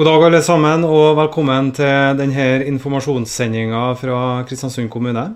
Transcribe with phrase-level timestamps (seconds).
[0.00, 5.26] God dag, alle sammen, og velkommen til denne informasjonssendinga fra Kristiansund kommune.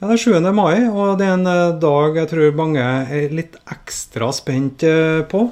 [0.00, 0.38] Ja, det er 7.
[0.56, 5.20] mai, og det er en eh, dag jeg tror mange er litt ekstra spent eh,
[5.28, 5.42] på.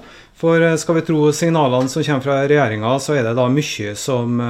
[0.41, 3.93] For eh, skal vi tro signalene som kommer fra regjeringa, så er det da mye
[4.01, 4.41] som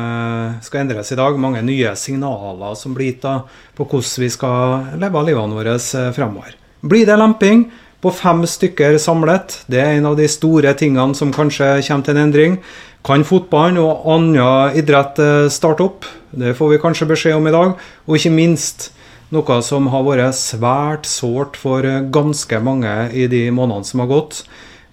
[0.62, 1.42] skal endres i dag.
[1.42, 5.74] Mange nye signaler som blir gitt på hvordan vi skal leve livene våre
[6.14, 6.54] fremover.
[6.86, 7.66] Blir det lemping?
[7.98, 9.62] på fem stykker samlet.
[9.66, 12.58] Det er en av de store tingene som kanskje kommer til en endring.
[13.06, 16.06] Kan fotballen og annen idrett eh, starte opp?
[16.30, 17.76] Det får vi kanskje beskjed om i dag.
[18.06, 18.90] Og ikke minst
[19.34, 24.10] noe som har vært svært sårt for eh, ganske mange i de månedene som har
[24.10, 24.42] gått.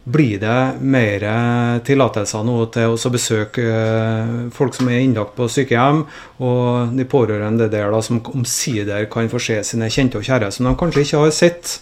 [0.06, 3.68] Blir det mer eh, tillatelser nå til å besøke
[4.54, 6.04] folk som er innlagt på sykehjem,
[6.46, 10.70] og de pårørende der da, som omsider kan få se sine kjente og kjære som
[10.70, 11.80] de kanskje ikke har sett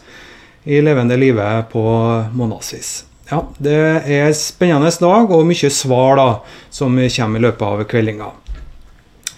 [0.63, 1.83] i levende livet på
[2.31, 3.01] månedsvis?
[3.33, 7.81] Ja, det er en spennende dag og mye svar da, som kommer i løpet av
[7.89, 8.27] kveldinga.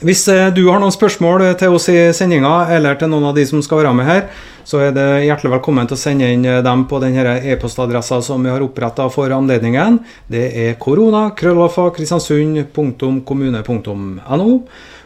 [0.03, 3.45] Hvis eh, du har noen spørsmål til oss i sendinga, eller til noen av de
[3.47, 4.23] som skal være med her,
[4.67, 8.49] så er det hjertelig velkommen til å sende inn dem på denne e-postadressa som vi
[8.51, 9.99] har oppretta for anledningen.
[10.27, 14.51] Det er korona, krøllalfa, kristiansund.kommune.no.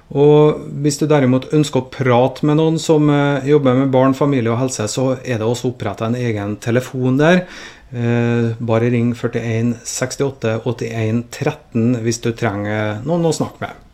[0.09, 4.49] Og hvis du derimot ønsker å prate med noen som eh, jobber med barn, familie
[4.55, 7.45] og helse, så er det også oppretta en egen telefon der.
[7.89, 13.85] Eh, bare ring 41 68 81 13 hvis du trenger noen å snakke med.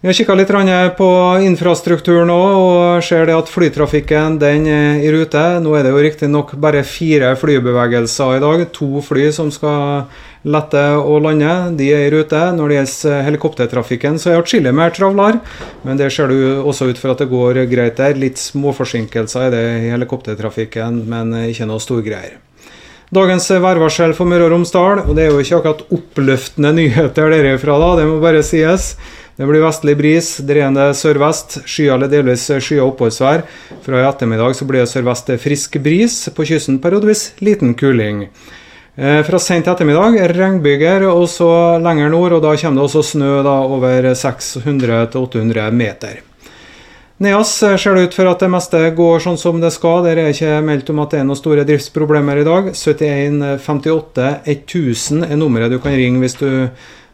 [0.00, 0.48] Vi har kikka litt
[0.96, 1.06] på
[1.44, 5.60] infrastrukturen òg, og ser det at flytrafikken den er i rute.
[5.60, 8.64] Nå er det jo riktignok bare fire flybevegelser i dag.
[8.72, 10.08] To fly som skal
[10.48, 11.76] lette og lande.
[11.76, 12.40] De er i rute.
[12.56, 15.44] Når det gjelder helikoptertrafikken, så er det atskillig mer travlere.
[15.84, 18.16] Men det ser du også ut for at det går greit der.
[18.16, 22.40] Litt småforsinkelser er det i helikoptertrafikken, men ikke noe storgreier.
[23.10, 27.74] Dagens værvarsel for Møre og Romsdal, og det er jo ikke akkurat oppløftende nyheter derifra,
[27.82, 28.92] da, det må bare sies.
[29.34, 33.42] Det blir vestlig bris, dreiende sørvest, skyer eller delvis skyer oppholdsvær.
[33.82, 38.28] Fra i ettermiddag så blir det sørvest frisk bris, på kysten periodevis liten kuling.
[38.94, 41.50] Eh, fra sent ettermiddag regnbyger, og så
[41.82, 46.20] lenger nord, og da kommer det også snø da, over 600-800 meter.
[47.20, 50.06] Neas ser det ut for at det meste går sånn som det skal.
[50.06, 52.70] Der er ikke meldt om at det er noen store driftsproblemer i dag.
[52.72, 56.48] 7158 1000 er nummeret du kan ringe hvis du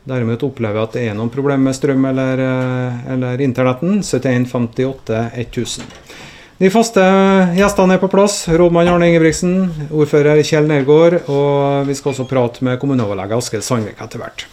[0.07, 3.99] derimot opplever at det er noen problemer med strøm eller, eh, eller internetten.
[4.07, 5.91] 7158 1000.
[6.63, 7.03] De faste
[7.59, 8.45] gjestene er på plass.
[8.47, 13.99] Rådmann Arne Ingebrigtsen, ordfører Kjell Nergård, og vi skal også prate med kommuneoverlege Askild Sandvik
[13.99, 14.47] etter hvert.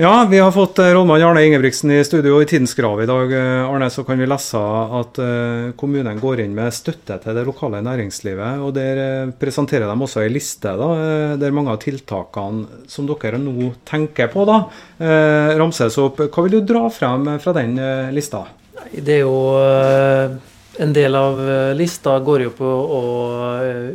[0.00, 3.32] Ja, vi har fått eh, rådmann Arne Ingebrigtsen i studio i Tidens Grav i dag.
[3.34, 4.60] Eh, Arne, så kan vi lese
[4.94, 8.60] at eh, kommunen går inn med støtte til det lokale næringslivet.
[8.62, 10.88] og Der presenterer de også en liste da,
[11.42, 14.60] der mange av tiltakene som dere nå tenker på, da,
[15.58, 16.22] ramses opp.
[16.28, 17.74] Hva vil du dra frem fra den
[18.14, 18.44] lista?
[18.94, 19.34] Det er jo
[20.78, 21.42] en del av
[21.74, 23.04] lista går jo på å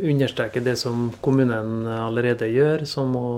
[0.04, 3.28] understreke det som kommunen allerede gjør, som å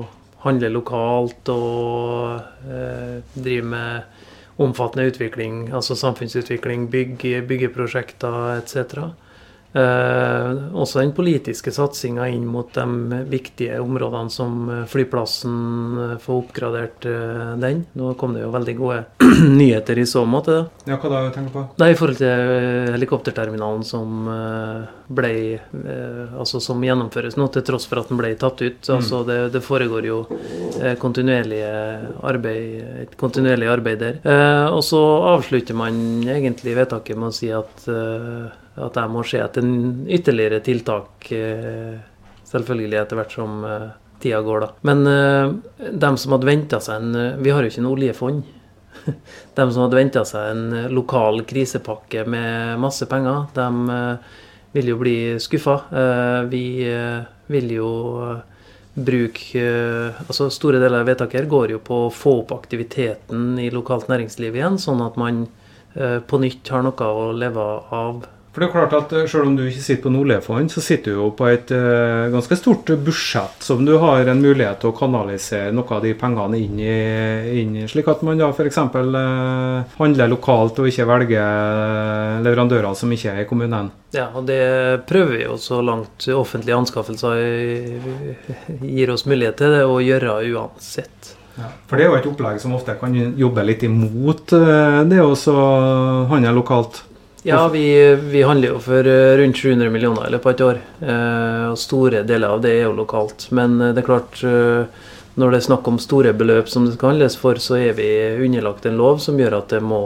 [0.46, 4.02] handler lokalt og eh, driver med
[4.62, 9.10] omfattende utvikling, altså samfunnsutvikling, bygg, byggeprosjekter etc.
[9.76, 15.56] Eh, også den politiske satsinga inn mot de viktige områdene som eh, flyplassen,
[16.00, 17.82] eh, får oppgradert eh, den.
[17.98, 19.02] Nå kom det jo veldig gode
[19.60, 20.62] nyheter i så måte.
[20.88, 21.66] Ja, Hva da tenker du på?
[21.82, 24.30] Nei, I forhold til eh, helikopterterminalen som
[25.06, 25.60] ble
[26.36, 28.80] Altså som gjennomføres nå, til tross for at den ble tatt ut.
[28.82, 28.92] Mm.
[28.96, 30.18] Altså det, det, foregår jo
[31.02, 31.60] kontinuerlig
[32.26, 34.20] arbeid, et kontinuerlig arbeid der.
[34.72, 35.00] og så
[35.36, 35.96] avslutter man
[36.28, 37.86] egentlig vedtaket med å si at
[38.76, 39.68] at jeg må se etter
[40.18, 41.96] ytterligere tiltak, eh,
[42.48, 43.86] selvfølgelig etter hvert som eh,
[44.20, 44.68] tida går, da.
[44.88, 48.46] Men uh, dem som hadde venta seg en Vi har jo ikke noe oljefond.
[49.58, 54.38] dem som hadde venta seg en lokal krisepakke med masse penger, de uh,
[54.74, 55.76] vil jo bli skuffa.
[55.92, 56.64] Uh, vi
[57.52, 57.90] vil jo
[58.96, 59.62] bruke
[60.24, 64.56] Altså store deler av vedtaket går jo på å få opp aktiviteten i lokalt næringsliv
[64.56, 65.42] igjen, sånn at man
[65.92, 68.24] på nytt har noe å leve av
[68.56, 71.12] for det er klart at eh, Selv om du ikke sitter på Nordlefond, så sitter
[71.12, 74.96] du jo på et uh, ganske stort budsjett som du har en mulighet til å
[74.96, 76.94] kanalisere noe av de pengene inn i,
[77.60, 78.78] inn i slik at man da f.eks.
[78.96, 83.90] Uh, handler lokalt og ikke velger leverandører som ikke er i kommunen.
[84.16, 87.42] Ja, og det prøver vi jo så langt offentlige anskaffelser
[88.80, 91.34] gir oss mulighet til det å gjøre uansett.
[91.60, 95.36] Ja, for det er jo et opplegg som ofte kan jobbe litt imot det å
[96.32, 97.02] handle lokalt.
[97.46, 100.80] Ja, vi, vi, handler jo for eh, rundt 700 millioner i løpet av et år.
[101.12, 103.46] Eh, og store deler av det er jo lokalt.
[103.54, 104.40] Men eh, det er klart,
[105.38, 108.10] når det er snakk om store beløp som det skal handles for, så er vi
[108.48, 110.02] underlagt en lov som gjør at det må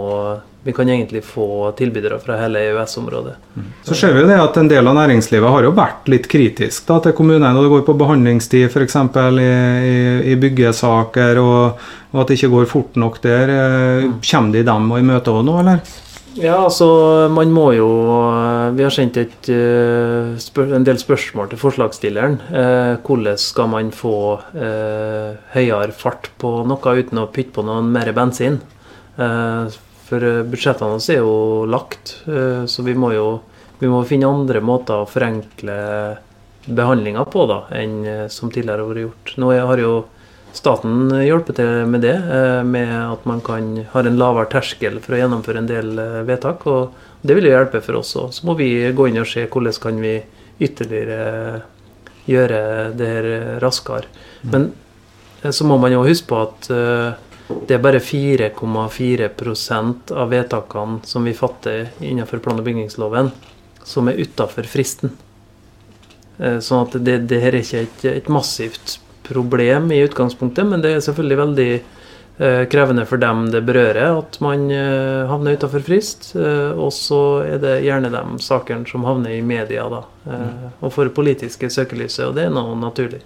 [0.62, 3.32] vi kan egentlig få tilbydere fra hele EØS-området.
[3.56, 3.70] Mm.
[3.88, 6.98] Så ser vi det at En del av næringslivet har jo vært litt kritisk da,
[7.00, 8.98] til kommunene og det går på behandlingstid f.eks.
[9.00, 9.96] I, i,
[10.34, 13.56] i byggesaker, og, og, at det ikke går fort nok der.
[14.04, 14.14] Mm.
[14.20, 15.80] Kommer de dem i møte òg nå, eller?
[16.38, 16.86] Ja, altså
[17.32, 17.88] man må jo
[18.76, 22.38] Vi har sendt et, eh, en del spørsmål til forslagsstilleren.
[22.54, 28.12] Eh, hvordan skal man få høyere fart på noe uten å pytte på noe mer
[28.14, 28.60] bensin?
[30.10, 31.34] For eh, budsjettene våre er jo
[31.70, 33.28] lagt, eh, så vi må jo
[33.80, 35.76] vi må finne andre måter å forenkle
[36.66, 39.32] behandlinga på da, enn eh, som tidligere har vært gjort.
[39.40, 39.92] Nå har jo
[40.56, 42.16] staten hjelper til med det,
[42.66, 45.92] med at man kan, har en lavere terskel for å gjennomføre en del
[46.28, 46.66] vedtak.
[46.66, 48.32] og Det vil jo hjelpe for oss òg.
[48.34, 50.18] Så må vi gå inn og se hvordan kan vi
[50.60, 51.62] ytterligere
[52.28, 52.60] gjøre
[52.98, 53.30] det her
[53.62, 54.10] raskere.
[54.42, 54.70] Mm.
[55.42, 56.70] Men så må man jo huske på at
[57.66, 63.30] det er bare 4,4% av vedtakene som vi fatter innenfor plan- og bygningsloven,
[63.84, 65.10] som er utafor fristen.
[66.38, 68.98] Eh, sånn at det, det her er ikke et, et, massivt
[69.30, 74.38] problem i utgangspunktet, men det er selvfølgelig veldig eh, krevende for dem det berører at
[74.44, 76.32] man eh, havner utafor frist.
[76.36, 80.04] Eh, og så er det gjerne de sakene som havner i media da,
[80.80, 83.22] og får politiske søkelyset, og det er noe naturlig.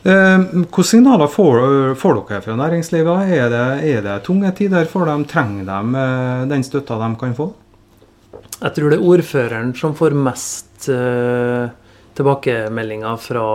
[0.00, 3.32] Eh, hvilke signaler får, får, dere fra næringslivet?
[3.36, 5.26] Er det, er det, tunge tider for dem?
[5.28, 6.04] Trenger de
[6.48, 7.50] den støtta de kan få?
[8.60, 11.68] Jeg tror det er ordføreren som får mest uh,
[12.20, 13.46] tilbakemeldinger fra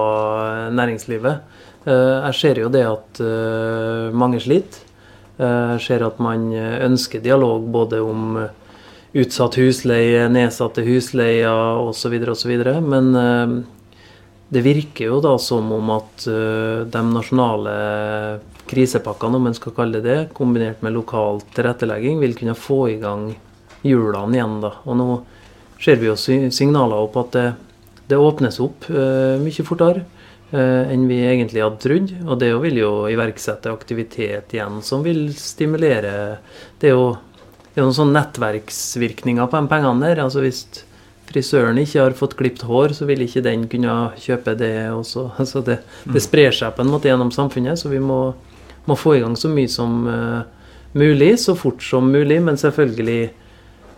[0.76, 1.62] næringslivet.
[1.86, 4.82] Uh, jeg ser jo det at uh, mange sliter.
[5.36, 8.38] Jeg ser at man ønsker dialog både om
[9.20, 12.14] utsatt husleie, nedsatte husleier osv.
[12.32, 12.54] osv.
[12.88, 13.10] Men
[14.48, 17.76] det virker jo da som om at de nasjonale
[18.72, 22.98] krisepakkene, om en skal kalle det det, kombinert med lokal tilrettelegging, vil kunne få i
[23.04, 23.28] gang
[23.86, 24.60] hjulene igjen.
[24.64, 24.72] da.
[24.86, 25.10] Og nå
[25.82, 27.48] ser vi jo signaler opp at det,
[28.08, 30.04] det åpnes opp uh, mye fortere
[30.54, 32.16] uh, enn vi egentlig hadde trodd.
[32.26, 36.42] Og det vil jo iverksette aktivitet igjen, som vil stimulere
[36.82, 37.14] Det er jo,
[37.72, 40.24] det er noen sånne nettverksvirkninger på de pengene der.
[40.26, 40.66] altså hvis
[41.26, 45.30] frisøren ikke har fått klipt hår, så vil ikke den kunne kjøpe det også.
[45.42, 48.20] Altså det, det, sprer seg på en måte gjennom samfunnet, så vi må,
[48.86, 50.44] må få i gang så mye som uh,
[50.96, 53.34] mulig, så fort som mulig, men selvfølgelig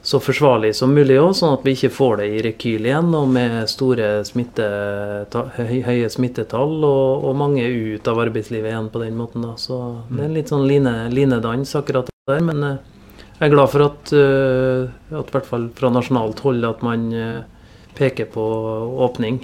[0.07, 3.25] så forsvarlig som mulig òg, sånn at vi ikke får det i rekyl igjen og
[3.27, 9.43] med store smittetall, høye smittetall og, og, mange ut av arbeidslivet igjen på den måten.
[9.43, 9.57] Da.
[9.59, 12.39] Så det er litt sånn line, linedans akkurat der.
[12.39, 12.77] men uh,
[13.33, 17.43] jeg er glad for at, at i hvert fall fra nasjonalt hold at man uh,
[17.99, 18.47] peker på
[19.09, 19.41] åpning.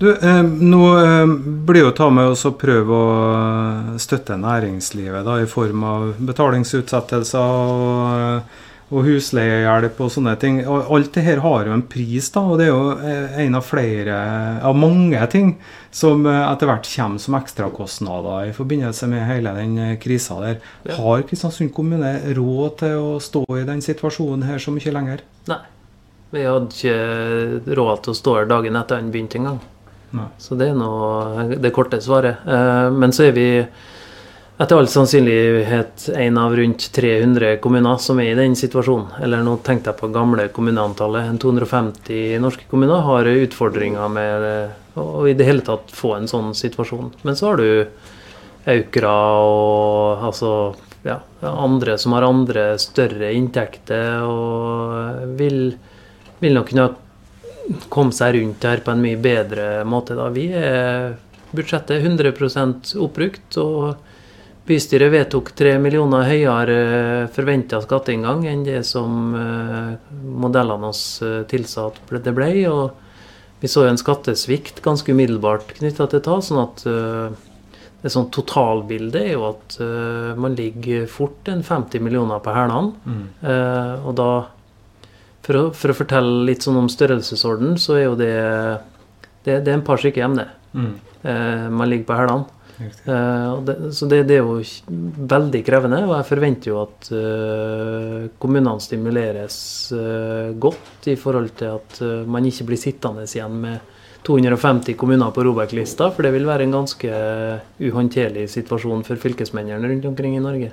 [0.00, 5.36] Du, eh, nå blir blir jo ta med oss å prøve å støtte næringslivet da,
[5.44, 10.60] i form av betalingsutsettelser og og husleiehjelp og sånne ting.
[10.66, 13.58] Og alt det her har jo en pris, da, og det er jo eh, en
[13.58, 14.16] av flere
[14.66, 15.52] av mange ting
[15.94, 20.58] som eh, etter hvert kommer som ekstrakostnader i forbindelse med hele den eh, krisa der.
[20.88, 20.98] Ja.
[20.98, 25.22] Har Kristiansund kommune råd til å stå i den situasjonen her så mye lenger?
[25.50, 25.62] Nei.
[26.30, 29.62] Vi hadde ikke råd til å stå her dagen etter den begynte engang.
[30.42, 30.90] Så det er nå
[31.62, 32.42] det korte svaret.
[32.94, 33.46] Men så er vi
[34.60, 39.14] etter all sannsynlighet en av rundt 300 kommuner som er i den situasjonen.
[39.24, 41.30] Eller nå tenkte jeg på gamle kommuneantallet.
[41.30, 44.44] En 250 norske kommuner har utfordringer med
[45.00, 47.08] å i det hele tatt få en sånn situasjon.
[47.24, 47.70] Men så har du
[48.68, 50.52] Aukra og altså,
[51.08, 51.16] ja,
[51.48, 55.72] andre som har andre større inntekter og vil,
[56.44, 56.90] vil nok kunne
[57.88, 60.18] komme seg rundt her på en mye bedre måte.
[60.20, 60.28] Da.
[60.36, 61.16] Vi er
[61.56, 63.56] budsjettet 100% oppbrukt.
[63.56, 64.09] og
[64.70, 71.40] Bystyret vedtok 3 millioner høyere eh, forventa skatteinngang enn det som eh, modellene oss eh,
[71.50, 72.50] tilsa at det ble.
[72.70, 76.36] Og vi så en skattesvikt ganske umiddelbart knytta til det.
[76.46, 76.84] sånn at
[78.00, 79.74] det sånn totalbildet er jo at
[80.40, 82.94] man ligger fort en 50 millioner på hælene.
[83.04, 83.26] Mm.
[84.06, 84.30] og da
[85.44, 88.32] for å, for å, fortelle litt sånn om størrelsesorden, så er jo det
[89.44, 90.48] Det, det er en par stykker hjem, det.
[90.72, 90.94] Mm.
[91.76, 92.59] man ligger på hælene.
[92.80, 94.60] Uh, det, så det, det, er jo
[95.30, 99.58] veldig krevende, og jeg forventer jo at uh, kommunene stimuleres
[99.92, 105.44] uh, godt i forhold til at man ikke blir sittende igjen med 250 kommuner på
[105.44, 107.20] Robek-lista, for det vil være en ganske
[107.80, 110.72] uhåndterlig situasjon for fylkesmennene rundt omkring i Norge.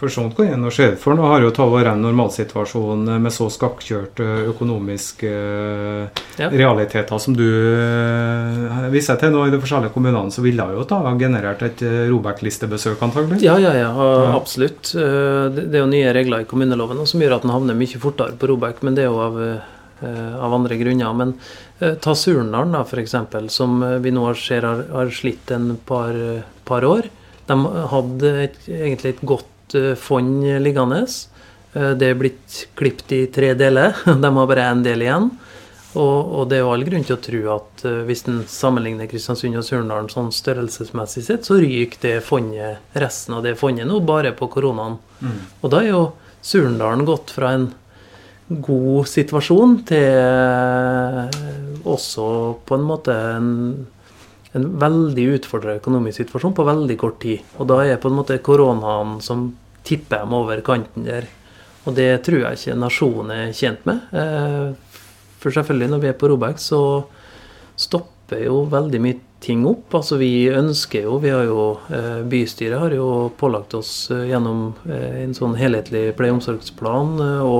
[0.00, 1.12] For sånt kan en ser for.
[1.12, 5.32] Nå har jo det vært en normalsituasjon med så skakkjørte økonomiske
[6.40, 6.48] ja.
[6.48, 11.02] realiteter som du uh, viser til nå i de forskjellige kommunene, så ville jo da
[11.20, 13.42] generert et Robek-listebesøk, antagelig?
[13.44, 13.90] Ja, ja, ja,
[14.32, 14.94] absolutt.
[14.94, 18.48] Det, er jo nye regler i kommuneloven som gjør at en havner mye fortere på
[18.54, 19.38] Robek, men det er jo av,
[20.00, 21.12] av andre grunner.
[21.20, 21.36] Men
[22.00, 23.18] ta Surnadal, da, f.eks.,
[23.52, 26.16] som vi nå ser har, har slitt en par,
[26.64, 27.12] par år.
[27.50, 27.56] De
[27.92, 31.04] hadde et, egentlig et godt Eh, fond liggende.
[31.72, 33.94] Eh, det er blitt klippet i tre deler.
[34.22, 35.30] De har bare én del igjen.
[35.90, 39.08] Og, og, det er jo all grunn til å tro at uh, hvis en sammenligner
[39.10, 43.98] Kristiansund og Surnadal sånn størrelsesmessig sett, så ryker det fondet, resten av det fondet nå
[44.06, 45.00] bare på koronaen.
[45.18, 45.40] Mm.
[45.58, 46.04] Og da er jo
[46.46, 47.66] Surndalen gått fra en
[48.50, 51.26] god situasjon til uh,
[51.90, 52.28] også
[52.70, 53.50] på en måte en
[54.56, 57.44] en veldig utfordra økonomisk situasjon på veldig kort tid.
[57.58, 59.50] Og da er på en måte koronaen som
[59.86, 61.28] tipper dem over kanten der.
[61.88, 64.02] Og det tror jeg ikke nasjonen er tjent med.
[64.12, 64.72] Eh,
[65.40, 66.82] for selvfølgelig, når vi er på Robek, så
[67.80, 69.94] stopper jo veldig mye ting opp.
[69.96, 74.74] Altså vi ønsker jo, vi har jo eh, Bystyret har jo pålagt oss eh, gjennom
[74.84, 77.16] en sånn helhetlig pleie- og omsorgsplan
[77.46, 77.56] å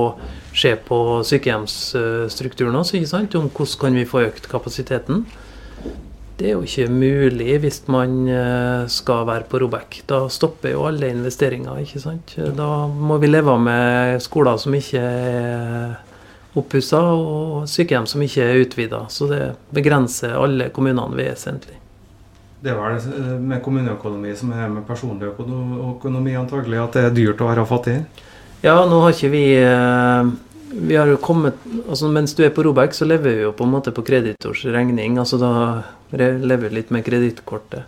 [0.53, 3.39] se på sykehjemsstrukturen også, ikke sant?
[3.39, 5.25] om hvordan kan vi få økt kapasiteten.
[6.41, 9.99] Det er jo ikke mulig hvis man eh, skal være på Robek.
[10.09, 11.77] Da stopper jo alle investeringer.
[11.83, 12.33] ikke sant?
[12.57, 15.99] Da må vi leve med skoler som ikke er
[16.57, 19.03] oppussa, og sykehjem som ikke er utvida.
[19.13, 21.77] Så det begrenser alle kommunene vesentlig.
[22.61, 27.17] Det er vel eh, med kommuneøkonomi som er med personlig økonomi antagelig, at det er
[27.21, 27.99] dyrt å være fattig?
[28.65, 30.33] Ja, nå har ikke vi eh,
[30.71, 31.57] vi har jo kommet,
[31.89, 34.63] altså Mens du er på Robek, så lever vi jo på en måte på kreditors
[34.65, 35.17] regning.
[35.19, 35.51] altså Da
[36.11, 37.83] lever litt med kredittkortet.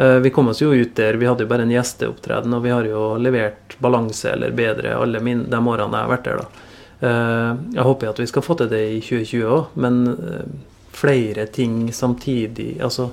[0.00, 1.14] Eh, vi kom oss jo ut der.
[1.14, 5.20] Vi hadde jo bare en gjesteopptreden, og vi har jo levert balanse eller bedre alle
[5.20, 6.40] mine, de årene jeg har vært der.
[6.40, 6.68] da.
[7.00, 10.54] Eh, jeg håper at vi skal få til det i 2020 òg, men eh,
[10.96, 13.12] flere ting samtidig altså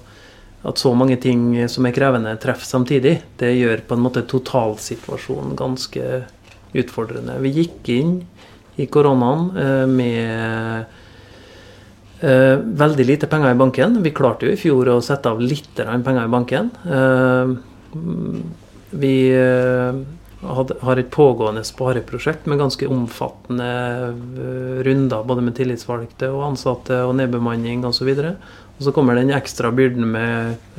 [0.68, 5.54] At så mange ting som er krevende, treffer samtidig, det gjør på en måte totalsituasjonen
[5.56, 6.02] ganske
[6.74, 7.36] utfordrende.
[7.40, 8.16] Vi gikk inn
[8.76, 10.90] i koronaen med
[12.22, 14.00] eh, veldig lite penger i banken.
[14.04, 16.72] Vi klarte jo i fjor å sette av litt penger i banken.
[16.86, 17.56] Eh,
[18.98, 19.16] vi
[20.48, 23.68] har et pågående spareprosjekt med ganske omfattende
[24.86, 28.12] runder både med tillitsvalgte og ansatte og nedbemanning osv.
[28.14, 28.32] Og, så
[28.78, 30.78] og så kommer den ekstra byrden med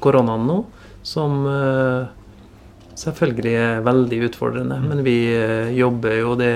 [0.00, 0.58] koronaen nå,
[1.04, 1.44] som
[2.98, 4.78] selvfølgelig er veldig utfordrende.
[4.80, 4.88] Mm.
[4.90, 6.54] Men vi eh, jobber jo det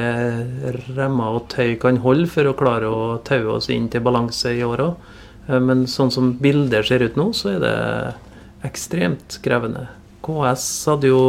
[0.96, 4.64] remmer og tøy kan holde for å klare å taue oss inn til balanse i
[4.66, 5.08] år òg.
[5.48, 7.74] Eh, men sånn som bildet ser ut nå, så er det
[8.68, 9.86] ekstremt krevende.
[10.24, 11.24] KS hadde jo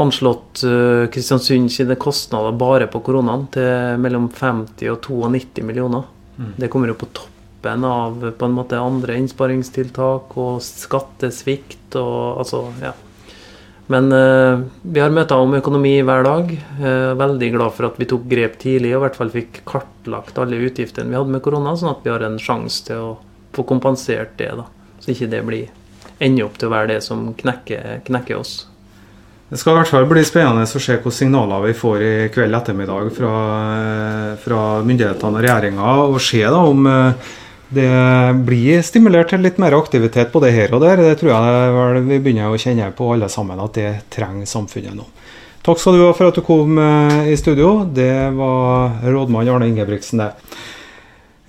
[0.00, 6.08] anslått eh, Kristiansund sine kostnader bare på koronaen til mellom 50 og 92 millioner.
[6.38, 6.56] Mm.
[6.56, 12.66] Det kommer jo på toppen av på en måte andre innsparingstiltak og skattesvikt og altså,
[12.82, 12.94] ja.
[13.92, 16.52] Men uh, vi har møter om økonomi hver dag.
[16.80, 20.40] Uh, veldig glad for at vi tok grep tidlig og i hvert fall fikk kartlagt
[20.40, 23.14] alle utgiftene vi hadde med korona, sånn at vi har en sjanse til å
[23.52, 24.52] få kompensert det.
[24.56, 24.66] da.
[25.02, 25.70] Så ikke det blir
[26.22, 28.62] ender opp til å være det som knekker, knekker oss.
[29.52, 32.56] Det skal i hvert fall bli spennende å se hvilke signaler vi får i kveld
[32.56, 33.32] ettermiddag fra,
[33.76, 37.34] eh, fra myndighetene og regjeringa, og se da om uh,
[37.74, 37.90] det
[38.46, 41.00] blir stimulert til litt mer aktivitet både her og der.
[41.00, 45.06] Det tror jeg vi begynner å kjenne på alle sammen at det trenger samfunnet nå.
[45.62, 47.84] Takk skal du ha for at du kom eh, i studio.
[47.86, 50.32] Det var rådmann Arne Ingebrigtsen, det.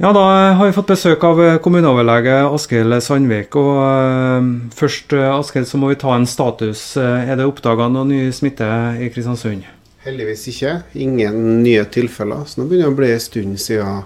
[0.02, 0.24] Ja, da
[0.58, 3.56] har vi fått besøk av kommuneoverlege Askild Sandvik.
[3.58, 6.82] Og uh, først, Askild, så må vi ta en status.
[6.98, 8.68] Er det oppdaga noe ny smitte
[9.00, 9.70] i Kristiansund?
[10.04, 10.74] Heldigvis ikke.
[11.00, 12.44] Ingen nye tilfeller.
[12.50, 14.02] Så nå begynner det å bli en stund siden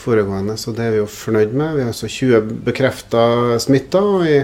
[0.00, 1.76] foregående, så det er vi jo fornøyd med.
[1.76, 3.24] Vi har altså 20 bekrefta
[3.62, 4.38] smitta, og i,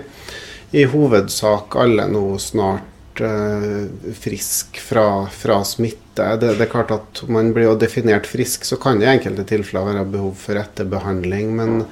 [0.77, 6.29] i, hovedsak alle nå snart eh, frisk fra, fra smitte.
[6.41, 9.47] Det, det, er klart at man blir jo definert frisk, så kan det i enkelte
[9.49, 11.53] tilfeller være behov for etterbehandling.
[11.59, 11.85] Men,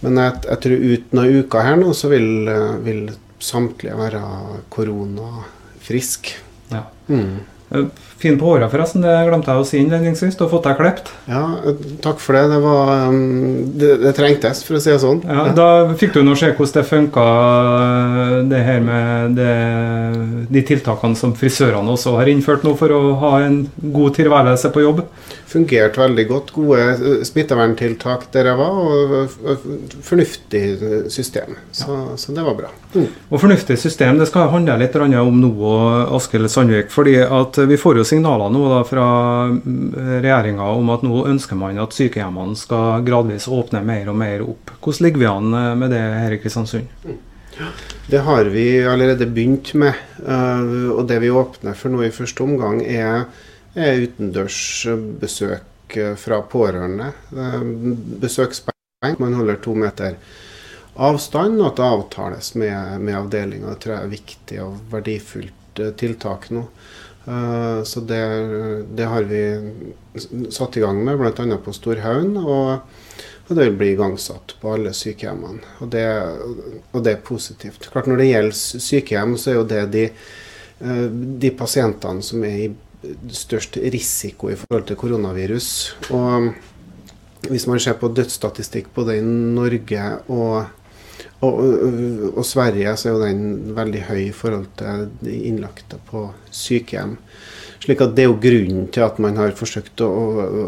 [0.00, 2.30] men jeg, jeg, tror ut noen uker her nå, så vil,
[2.84, 3.06] vil
[3.40, 4.24] samtlige være
[4.72, 6.38] koronafriske.
[6.70, 6.84] Ja.
[7.10, 7.40] Mm.
[8.20, 9.04] Fin på håret, forresten.
[9.04, 10.34] Det glemte jeg å si innledningsvis.
[10.36, 11.12] Du har fått deg klept.
[11.30, 11.44] Ja,
[12.04, 12.42] takk for det.
[12.50, 12.90] Det, var,
[13.80, 15.22] det, det trengtes, for å si det sånn.
[15.24, 15.68] Ja, Da
[16.00, 17.26] fikk du nå se hvordan det funka,
[18.50, 19.54] det her med det,
[20.50, 24.84] de tiltakene som frisørene også har innført nå for å ha en god tilværelse på
[24.84, 25.04] jobb.
[25.50, 26.52] Fungerte veldig godt.
[26.54, 29.64] Gode eh, smitteverntiltak der jeg var, og
[30.06, 30.62] fornuftig
[31.10, 31.56] system.
[31.74, 32.70] Så, så det var bra.
[32.94, 33.06] Mm.
[33.30, 35.72] Og fornuftig system det skal handle litt om nå,
[36.16, 36.90] Askild Sandvik.
[36.90, 37.16] fordi
[37.70, 39.06] vi får jo signaler nå da fra
[39.50, 44.46] mm, regjeringa om at nå ønsker man at sykehjemmene skal gradvis åpne mer og mer
[44.46, 44.74] opp.
[44.80, 47.18] Hvordan ligger vi an eh, med det her i Kristiansund?
[48.10, 49.94] Det har vi allerede begynt med.
[50.22, 53.26] Eh, og det vi åpner for nå i første omgang, er
[53.74, 57.12] er utendørsbesøk eh, fra pårørende.
[58.20, 59.16] Besøkspoeng.
[59.18, 60.16] Man holder to meter
[61.00, 63.74] avstand, og at det avtales med, med avdelinga.
[63.74, 66.66] Det tror jeg er viktig og verdifullt eh, tiltak nå.
[67.86, 68.22] Så det,
[68.96, 69.40] det, har vi
[70.50, 71.58] satt i gang med, bl.a.
[71.62, 72.32] på Storhaugen.
[72.40, 72.80] Og,
[73.44, 75.76] og, det vil bli igangsatt på alle sykehjemmene.
[75.84, 76.06] Og det,
[76.90, 77.86] og det, er positivt.
[77.92, 80.04] Klart Når det gjelder sykehjem, så er jo det de,
[81.44, 82.70] de pasientene som er i
[83.32, 85.70] størst risiko i forhold til koronavirus.
[86.16, 86.50] Og
[87.48, 90.64] hvis man ser på dødsstatistikk både i Norge og,
[91.40, 91.60] og,
[92.34, 97.16] og, Sverige, så er jo den veldig høy i forhold til de innlagte på sykehjem.
[97.80, 100.66] Slik at det er jo grunnen til at man har forsøkt å, å,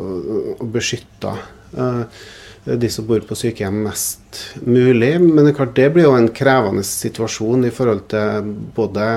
[0.64, 1.34] å beskytte
[1.76, 2.22] uh,
[2.64, 5.12] de som bor på sykehjem mest mulig.
[5.20, 9.08] Men det klart det blir jo en krevende situasjon i forhold til både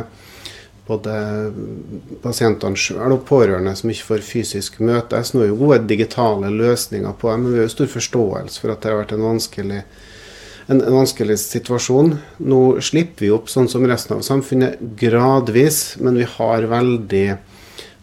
[0.85, 1.13] både
[2.21, 5.33] pasientene sjøl og pårørende som ikke får fysisk møtes.
[5.33, 8.73] Nå er jo gode digitale løsninger på det, men vi har jo stor forståelse for
[8.73, 9.81] at det har vært en vanskelig,
[10.67, 12.13] en, en vanskelig situasjon.
[12.45, 17.27] Nå slipper vi opp sånn som resten av samfunnet gradvis, men vi har veldig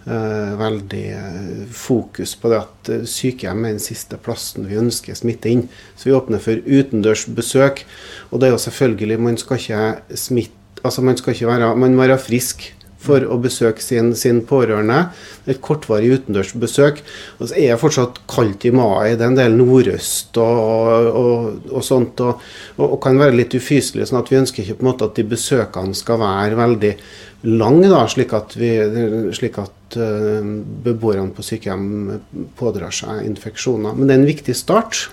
[0.02, 5.14] Uh, veldig uh, fokus på det at uh, sykehjem er den siste plassen vi ønsker
[5.14, 5.60] smitte inn.
[5.94, 7.84] Så vi åpner for utendørs besøk.
[8.32, 11.96] Og det er jo selvfølgelig, man skal ikke smitte altså man skal ikke være, man
[11.96, 12.72] må være frisk
[13.02, 15.08] for å besøke sin, sin pårørende.
[15.50, 17.02] Et kortvarig utendørsbesøk.
[17.40, 19.14] Og så er det fortsatt kaldt i mai.
[19.16, 22.22] Det er en del nordøst og, og, og sånt.
[22.22, 22.46] Og,
[22.78, 24.06] og, kan være litt ufyselig.
[24.08, 26.92] sånn at vi ønsker ikke på en måte at de besøkene skal være veldig
[27.42, 28.70] lange, da, slik at, vi,
[29.34, 30.44] slik at uh,
[30.84, 32.20] beboerne på sykehjem
[32.58, 33.98] pådrar seg infeksjoner.
[33.98, 35.08] Men det er en viktig start.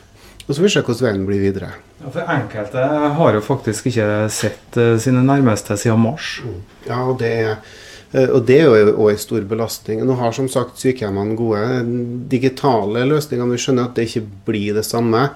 [0.50, 1.68] Og så får vi se hvordan veien blir videre.
[2.00, 2.86] Ja, for Enkelte
[3.20, 6.40] har jo faktisk ikke sett uh, sine nærmeste siden mars.
[6.42, 6.56] Mm.
[6.88, 7.60] Ja, og det er,
[8.16, 10.02] uh, og det er jo òg en stor belastning.
[10.02, 11.62] Nå har som sagt sykehjemmene gode
[12.34, 15.28] digitale løsninger, men vi skjønner at det ikke blir det samme.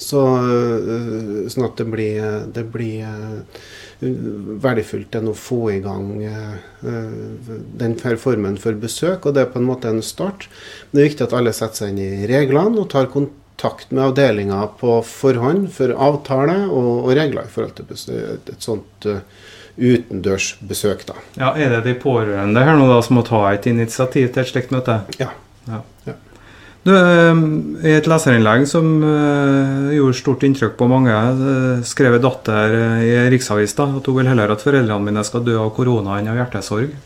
[0.00, 3.10] Så, uh, sånn at det blir, det blir
[4.00, 6.06] verdifullt enn å få i gang
[6.80, 9.26] den formen for besøk.
[9.26, 10.46] Og det er på en måte en start.
[10.88, 13.90] Men det er viktig at alle setter seg inn i reglene og tar kontakt kontakt
[13.90, 19.06] med avdelinga på forhånd for avtale og, og, regler i forhold til et, et sånt
[19.06, 19.20] uh,
[19.76, 21.04] utendørsbesøk.
[21.06, 21.14] da.
[21.36, 24.48] Ja, Er det de pårørende her nå da som må ta et initiativ til et
[24.48, 25.02] slikt møte?
[25.20, 25.30] Ja.
[25.68, 25.82] ja.
[26.06, 26.16] ja.
[26.84, 27.42] Du, eh,
[27.84, 34.08] I et leserinnlegg som uh, gjorde stort inntrykk på mange, skrev datter i Riksavisen at
[34.08, 36.96] hun vil heller at foreldrene mine skal dø av korona enn av hjertesorg.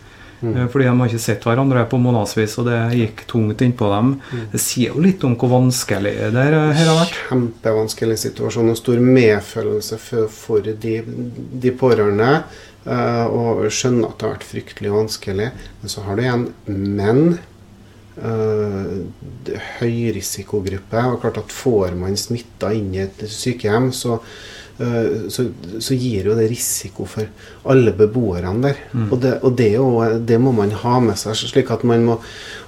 [0.40, 0.56] Mm.
[0.56, 4.12] Eh, fordi de har ikke sett hverandre på månedsvis, og det gikk tungt innpå dem.
[4.20, 4.44] Mm.
[4.52, 7.18] Det sier jo litt om hvor vanskelig det her har vært.
[7.30, 12.36] Kjempevanskelig situasjon og stor medfølelse for, for de, de, pårørende.
[12.84, 15.50] Uh, og skjønner at det har vært fryktelig vanskelig.
[15.80, 16.48] Men så har du igjen
[16.98, 17.38] menn.
[18.14, 19.06] Uh,
[19.78, 21.06] høyrisikogruppe.
[21.14, 25.44] Og klart at får man smitta inn i et sykehjem, så Eh, så,
[25.78, 27.28] så, gir jo det risiko for
[27.70, 28.80] alle beboerne der.
[28.90, 29.06] Mm.
[29.06, 29.87] Og, det, og det, jo,
[30.18, 32.16] det, må man ha med seg, slik at man må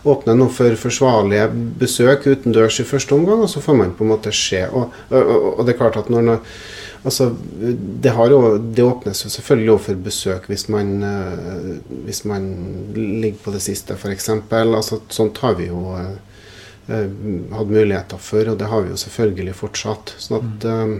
[0.06, 1.48] åpne noe for forsvarlige
[1.80, 4.62] besøk utendørs i første omgang, og så får man på en måte se.
[4.70, 6.38] Og, og, og det er klart at når,
[7.02, 11.74] altså, det, jo, det, åpnes jo selvfølgelig også for besøk hvis man, eh,
[12.06, 12.46] hvis man
[12.94, 14.30] ligger på det siste, f.eks.
[14.30, 16.14] Altså, sånt har vi jo uh,
[16.86, 20.14] hatt muligheter for, og det har vi jo selvfølgelig fortsatt.
[20.22, 20.96] sånn at mm.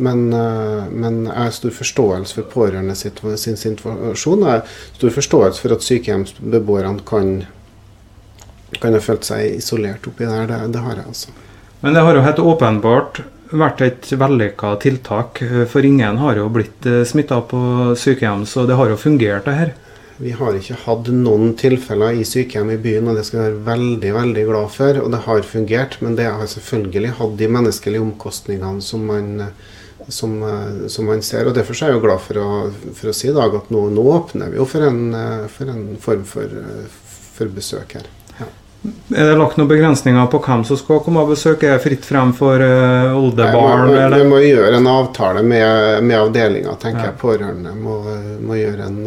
[0.00, 4.46] Men, eh, men, jeg har stor forståelse for pårørende sin situasjon.
[4.46, 7.34] Jeg har stor forståelse for at sykehjemsbeboerne kan,
[8.78, 10.48] kan ha følt seg isolert oppi der.
[10.50, 11.36] Det, det har jeg altså.
[11.80, 15.42] Men det har jo helt åpenbart vært et vellykka tiltak.
[15.70, 17.60] For ingen har jo blitt eh, smitta på
[17.98, 19.72] sykehjem, så det har jo fungert, det her.
[20.20, 23.66] Vi har ikke hatt noen tilfeller i sykehjem i byen, og det skal jeg være
[23.70, 24.98] veldig veldig glad for.
[25.00, 29.30] Og det har fungert, men det har selvfølgelig hatt de menneskelige omkostningene som man
[30.10, 31.48] som, eh, som, man ser.
[31.48, 32.48] og Derfor er jeg jo glad for å,
[32.96, 35.72] for å si i dag at nå, nå, åpner vi jo for en, eh, for
[35.72, 36.56] en form for,
[37.36, 38.10] for besøk her.
[39.12, 41.66] Er det lagt noen begrensninger på hvem som skal komme og besøke?
[41.68, 43.90] Er det fritt frem for uh, oldebarn?
[44.14, 47.10] Vi må, gjøre en avtale med, med avdelinga, tenker ja.
[47.10, 47.18] jeg.
[47.20, 47.98] Pårørende må,
[48.40, 49.02] må, gjøre en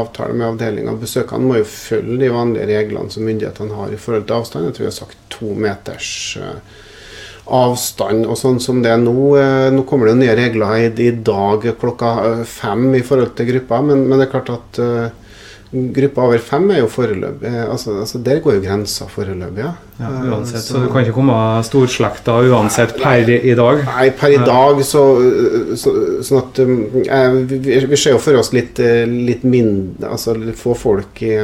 [0.00, 0.96] avtale med avdelinga.
[0.98, 4.66] Besøkene må jo følge de vanlige reglene som myndighetene har i forhold til avstand.
[4.66, 6.82] Jeg tror jeg har sagt to meters uh,
[7.54, 9.14] avstand og sånn som det er nå.
[9.38, 13.80] Uh, nå kommer det nye regler i, i, dag klokka fem i forhold til gruppa,
[13.84, 14.82] men, men det er klart at
[15.70, 19.60] Gruppa over fem er jo foreløpig eh, altså, altså, Der går jo grensa foreløpig.
[19.60, 19.74] Ja.
[19.98, 20.12] ja.
[20.30, 23.82] uansett, så, du kan ikke komme storslekta uansett per i dag?
[23.84, 25.02] Nei, per i dag så,
[25.76, 25.92] så
[26.24, 26.72] Sånn at um,
[27.50, 31.36] vi, vi, ser jo for oss litt, eh, litt mindre Altså få folk i,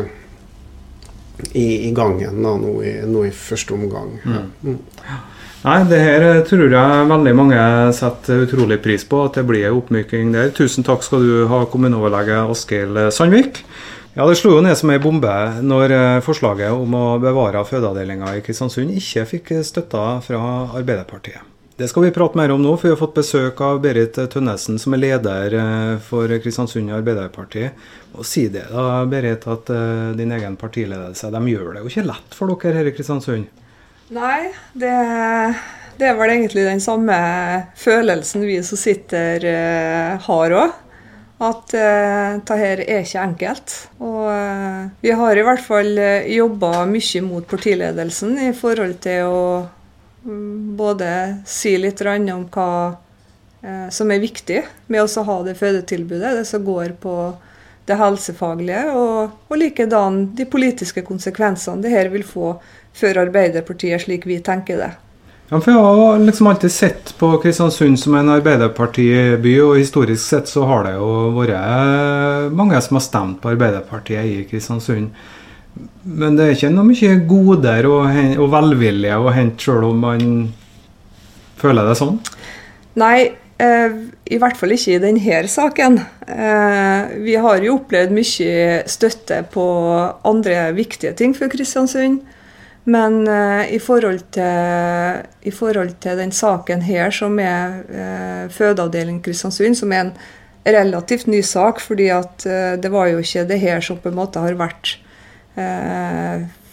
[1.52, 4.16] i, i gangen da, nå, i, nå, i, første omgang.
[4.24, 4.50] Mm.
[4.64, 4.78] Mm.
[5.64, 7.60] Nei, det her eh, tror jeg veldig mange
[7.96, 10.50] setter utrolig pris på, at det blir en oppmyking der.
[10.52, 13.62] Tusen takk skal du ha, kommuneoverlege Askild Sandvik.
[14.12, 15.32] Ja, Det slo jo ned som ei bombe
[15.64, 20.42] når eh, forslaget om å bevare fødeavdelinga i Kristiansund ikke fikk støtta fra
[20.76, 21.48] Arbeiderpartiet.
[21.80, 24.76] Det skal vi prate mer om nå, for vi har fått besøk av Berit Tønnesen,
[24.78, 27.70] som er leder eh, for Kristiansund Arbeiderparti.
[28.20, 29.72] Og Si det da, Berit, at
[30.20, 33.63] din egen partiledelse de gjør det jo ikke lett for dere her i Kristiansund?
[34.14, 34.94] Nei, det,
[35.98, 37.16] det er vel egentlig den samme
[37.78, 40.80] følelsen vi som sitter, uh, har òg
[41.44, 43.74] at uh, dette er ikke enkelt.
[43.98, 49.30] Og uh, vi har i hvert fall uh, jobba mye mot partiledelsen i forhold til
[49.30, 49.40] å
[50.26, 51.10] um, både
[51.48, 54.62] si litt om hva uh, som er viktig
[54.94, 57.16] med å ha det fødetilbudet, det som går på
[57.88, 62.54] det helsefaglige, og, og likedan de politiske konsekvensene det her vil få
[62.94, 64.92] for Arbeiderpartiet, slik vi tenker det.
[65.50, 70.48] Ja, for Jeg har liksom alltid sett på Kristiansund som en arbeiderpartiby, og historisk sett
[70.48, 75.10] så har det jo vært mange som har stemt på Arbeiderpartiet i Kristiansund.
[76.04, 80.34] Men det er ikke noe mye goder og, og velvilje å hente sjøl om man
[81.60, 82.18] føler det sånn?
[83.00, 83.18] Nei,
[83.58, 85.98] eh, i hvert fall ikke i denne saken.
[86.28, 89.64] Eh, vi har jo opplevd mye støtte på
[90.24, 92.22] andre viktige ting for Kristiansund.
[92.84, 99.22] Men uh, i, forhold til, i, forhold til, den saken her, som er uh, fødeavdeling
[99.24, 100.10] Kristiansund, som er en
[100.68, 102.44] relativt ny sak, fordi at
[102.80, 104.94] det var jo ikke det her som på en måte har vært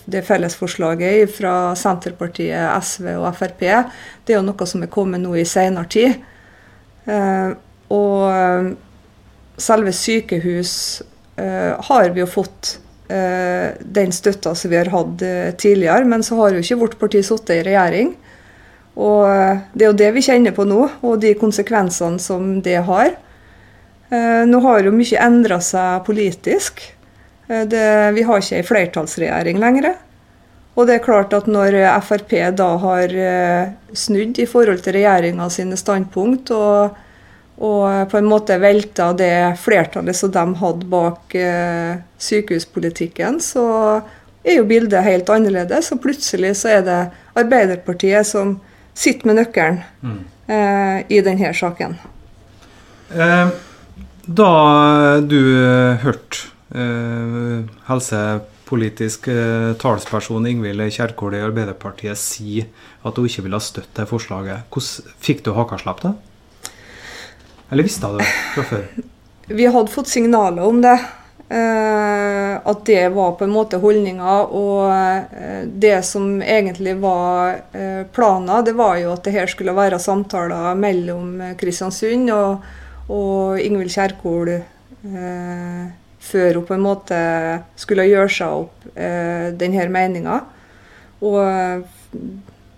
[0.07, 3.65] det fellesforslaget fra Senterpartiet, SV og Frp.
[4.23, 6.23] Det er jo noe som er kommet nå i senere tid.
[7.07, 8.73] Og
[9.61, 10.73] selve sykehus
[11.37, 12.75] har vi jo fått
[13.11, 16.05] Eh, den støtta som vi har hatt eh, tidligere.
[16.07, 18.13] Men så har jo ikke vårt parti sittet i regjering.
[19.01, 22.79] Og eh, det er jo det vi kjenner på nå, og de konsekvensene som det
[22.87, 23.17] har.
[24.11, 26.81] Nå har jo mye endra seg politisk.
[27.47, 29.93] Det, vi har ikke ei flertallsregjering lenger.
[30.75, 31.75] Og det er klart at når
[32.07, 33.13] Frp da har
[33.91, 36.95] snudd i forhold til regjeringa sine standpunkt og
[37.61, 43.65] og på en måte velta det flertallet som de hadde bak eh, sykehuspolitikken, så
[44.41, 45.91] er jo bildet helt annerledes.
[45.93, 46.99] Og plutselig så er det
[47.37, 48.55] Arbeiderpartiet som
[48.97, 50.17] sitter med nøkkelen mm.
[50.49, 51.99] eh, i denne saken.
[53.13, 53.51] Eh,
[54.25, 54.53] da
[55.21, 55.41] du
[56.01, 64.05] hørte eh, helsepolitisk eh, talsperson Ingvild Kjerkol i Arbeiderpartiet si at hun ikke ville støtte
[64.09, 66.13] forslaget, hvordan fikk du hakaslepp da?
[67.71, 68.85] Eller visste du det fra før?
[69.61, 70.99] Vi hadde fått signaler om det.
[71.51, 74.35] Uh, at det var på en måte holdninga.
[74.55, 77.59] Og uh, det som egentlig var
[78.15, 82.63] planen, det var jo at det her skulle være samtaler mellom Kristiansund og,
[83.11, 84.53] og Ingvild Kjerkol
[86.21, 87.19] før hun på en måte
[87.81, 90.35] skulle gjøre seg opp denne meninga.
[91.25, 91.37] Og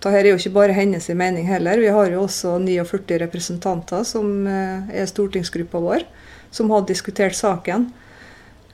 [0.04, 1.80] dette er jo ikke bare hennes mening heller.
[1.80, 6.04] Vi har jo også 49 representanter som eh, er stortingsgruppa vår,
[6.52, 7.86] som har diskutert saken.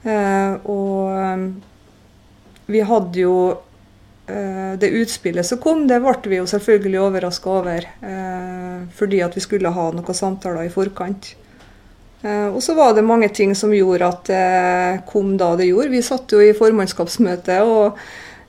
[0.03, 1.45] Eh, og eh,
[2.71, 3.35] vi hadde jo
[4.31, 7.87] Det utspillet som kom, det ble vi jo selvfølgelig overraska over.
[8.95, 11.33] Fordi at vi skulle ha noen samtaler i forkant.
[12.21, 15.95] Og så var det mange ting som gjorde at det kom da det gjorde.
[15.95, 17.63] Vi satt jo i formannskapsmøte.
[17.65, 17.97] og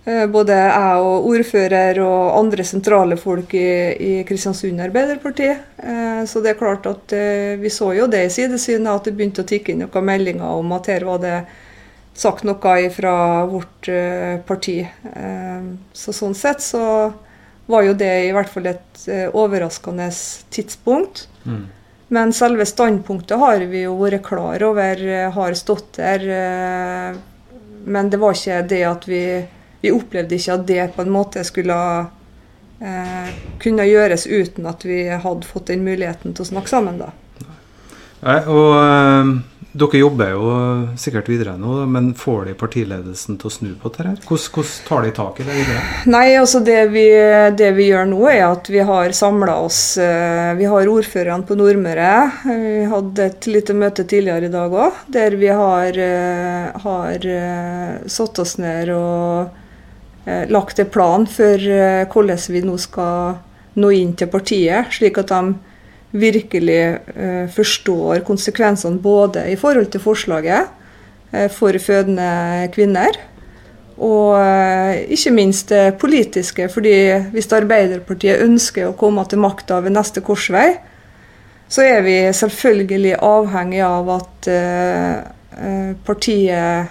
[0.03, 5.49] Eh, både jeg og ordfører og andre sentrale folk i, Kristiansund Arbeiderparti.
[5.51, 9.13] Eh, så det er klart at eh, vi så jo det i sidesynet, at det
[9.17, 11.35] begynte å tikke inn noen meldinger om at her var det
[12.17, 13.13] sagt noe fra
[13.47, 13.87] vårt
[14.45, 14.81] parti.
[15.95, 16.81] Så sånn sett så
[17.71, 20.09] var jo det i hvert fall et overraskende
[20.51, 21.23] tidspunkt.
[21.47, 21.63] Mm.
[22.11, 26.25] Men selve standpunktet har vi jo vært klar over har stått der
[27.85, 29.21] men det var ikke det at vi
[29.81, 31.75] Vi opplevde ikke at det på en måte skulle
[32.85, 37.07] eh, kunne gjøres uten at vi hadde fått den muligheten til å snakke sammen, da.
[38.21, 39.31] Nei, og eh,
[39.71, 40.47] dere jobber jo
[40.99, 44.25] sikkert videre nå, men får de partiledelsen til å snu på dette?
[44.27, 45.83] Hvordan, hvordan tar de tak i det videre?
[46.11, 47.05] Nei, altså det vi,
[47.55, 51.55] det vi gjør nå, er at vi har samla oss eh, Vi har ordførerne på
[51.55, 52.11] Nordmøre.
[52.43, 57.95] Vi hadde et lite møte tidligere i dag òg, der vi har, eh, har eh,
[58.11, 59.57] satt oss ned og
[60.53, 61.63] lagt en plan for
[62.13, 63.39] hvordan vi nå skal
[63.81, 65.70] nå inn til partiet, slik at de
[66.11, 66.81] virkelig
[67.15, 70.69] uh, forstår konsekvensene både i forhold til forslaget
[71.33, 73.17] uh, for fødende kvinner,
[74.01, 76.69] og uh, ikke minst det politiske.
[76.69, 76.95] fordi
[77.31, 80.73] hvis Arbeiderpartiet ønsker å komme til makta ved neste korsvei,
[81.71, 84.47] så er vi selvfølgelig avhengig av at
[86.03, 86.89] partiet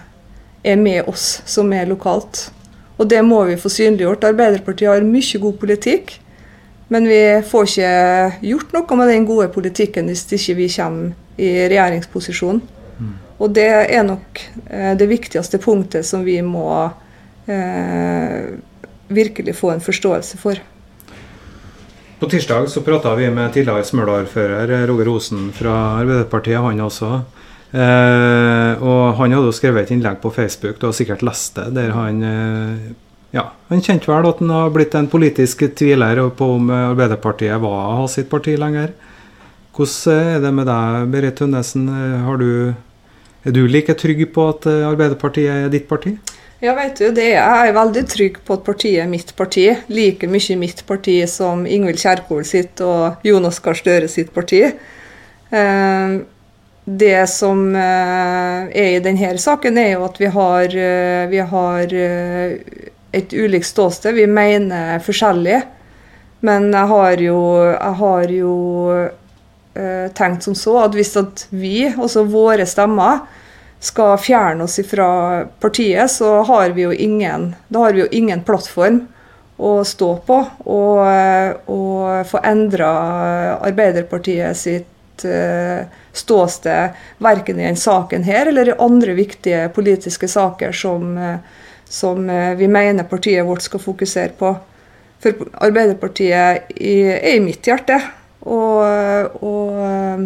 [0.65, 2.47] er med oss som er lokalt.
[2.97, 4.25] Og det må vi få synliggjort.
[4.29, 6.15] Arbeiderpartiet har mye god politikk.
[6.91, 11.51] Men vi får ikke gjort noe med den gode politikken hvis ikke vi kommer i
[11.71, 12.59] regjeringsposisjon.
[12.99, 13.13] Mm.
[13.41, 16.67] Og det er nok eh, det viktigste punktet som vi må
[17.47, 18.51] eh,
[19.09, 20.61] virkelig få en forståelse for.
[22.21, 27.13] På tirsdag så prata vi med tidligere Smøla-ordfører Roger Osen fra Arbeiderpartiet, han også.
[27.71, 31.71] Eh, og han hadde jo skrevet et innlegg på Facebook, du har sikkert lest det,
[31.79, 32.91] der han eh,
[33.31, 37.95] ja, Han kjente vel at han har blitt en politisk tviler på om Arbeiderpartiet var
[38.01, 38.91] hans sitt parti lenger.
[39.77, 41.87] Hvordan er det med deg, Berit Tønnesen?
[43.45, 46.17] er du like trygg på at Arbeiderpartiet er ditt parti?
[46.61, 49.63] Ja, vet du, det er jeg er veldig trygg på at partiet er mitt parti.
[49.89, 54.61] Like mye mitt parti som Ingvild Kjerkol sitt og Jonas Gahr Støre sitt parti.
[54.69, 56.19] Eh,
[56.85, 61.97] det som eh, er i denne saken, er jo at vi har, eh, vi har
[63.13, 64.15] et ulikt ståsted.
[64.15, 65.61] Vi mener forskjellig.
[66.41, 68.55] Men jeg har jo, jeg har jo
[68.97, 73.27] uh, tenkt som så at hvis at vi, altså våre stemmer,
[73.81, 75.11] skal fjerne oss fra
[75.61, 79.07] partiet, så har vi jo ingen, da har vi jo ingen plattform
[79.61, 80.39] å stå på.
[80.69, 81.01] Og,
[81.73, 82.91] og få endra
[83.61, 90.73] Arbeiderpartiet sitt uh, ståsted verken i denne saken her eller i andre viktige politiske saker
[90.77, 91.37] som uh,
[91.91, 94.55] som eh, vi mener partiet vårt skal fokusere på.
[95.21, 97.99] For Arbeiderpartiet er i mitt hjerte.
[98.47, 100.23] Og, og eh,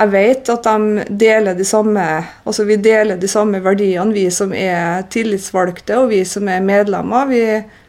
[0.00, 2.04] jeg vet at de deler de samme,
[2.44, 7.26] altså vi deler de samme verdiene, vi som er tillitsvalgte og vi som er medlemmer.
[7.28, 7.42] Vi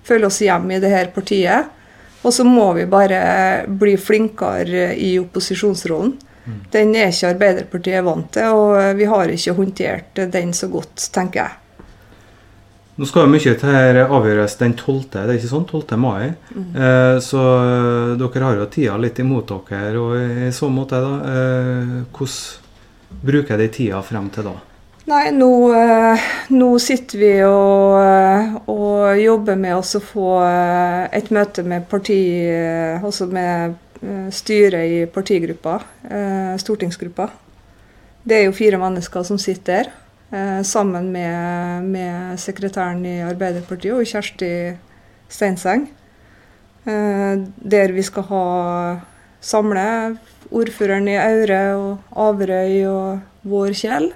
[0.08, 1.78] føler oss hjemme i det her partiet.
[2.22, 3.22] Og så må vi bare
[3.68, 6.14] bli flinkere i opposisjonsrollen.
[6.42, 6.60] Mm.
[6.74, 11.44] Den er ikke Arbeiderpartiet vant til, og vi har ikke håndtert den så godt, tenker
[11.44, 11.61] jeg.
[13.00, 15.06] Nå skal jo mye til her avgjøres den 12.
[15.14, 15.68] Det er ikke sånn?
[15.70, 16.00] 12.
[16.00, 16.34] mai.
[16.52, 16.66] Mm.
[16.76, 19.94] Eh, så eh, dere har jo tida litt imot dere.
[20.02, 24.58] Og i så måte, da, eh, hvordan bruker de tida frem til da?
[25.12, 30.36] Nei, nå, eh, nå sitter vi og, eh, og, jobber med å få
[31.12, 32.20] et møte med parti,
[33.02, 33.80] også med
[34.34, 35.76] styret i partigruppa,
[36.58, 37.28] stortingsgruppa.
[38.26, 39.92] Det er jo fire mennesker som sitter der.
[40.32, 44.52] Eh, sammen med, med, sekretæren i Arbeiderpartiet og Kjersti
[45.28, 45.90] Steinseng.
[46.88, 48.46] Eh, der vi skal ha
[49.44, 49.82] samle
[50.48, 54.08] ordføreren i Aure og Averøy og vår Kjell.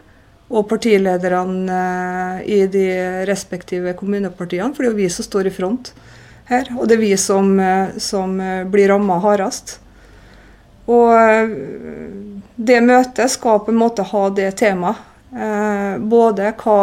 [0.48, 1.80] Og partilederne
[2.40, 2.86] eh, i de
[3.28, 5.92] respektive kommunepartiene, for det er jo vi som står i front
[6.48, 6.70] her.
[6.78, 7.60] Og det er vi som,
[8.00, 8.38] som
[8.72, 9.82] blir ramma hardest.
[10.88, 11.52] Og
[12.56, 15.04] det møtet skal på en måte ha det temaet.
[15.36, 16.82] Eh, både hva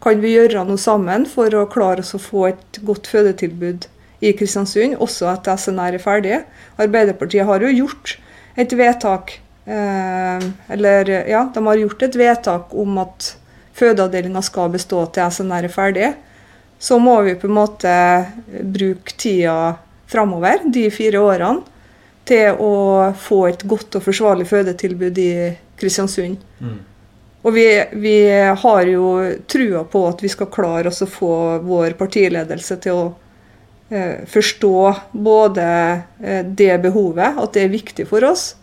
[0.00, 3.88] kan vi gjøre noe sammen for å klare oss å få et godt fødetilbud
[4.24, 6.38] i Kristiansund, også etter SNR er ferdig.
[6.80, 8.16] Arbeiderpartiet har jo gjort
[8.56, 9.34] et vedtak
[9.68, 13.34] eh, Eller ja, de har gjort et vedtak om at
[13.76, 16.10] fødeavdelinga skal bestå til SNR er ferdig.
[16.80, 17.92] Så må vi på en måte
[18.48, 19.76] bruke tida
[20.08, 21.64] framover, de fire årene,
[22.26, 25.32] til å få et godt og forsvarlig fødetilbud i
[25.78, 26.40] Kristiansund.
[26.58, 26.78] Mm.
[27.46, 28.16] Og vi, vi,
[28.58, 29.08] har jo
[29.46, 33.04] trua på at vi skal klare oss å få vår partiledelse til å
[33.88, 34.78] eh, forstå
[35.14, 35.66] både
[36.18, 38.56] eh, det behovet, at det er viktig for oss.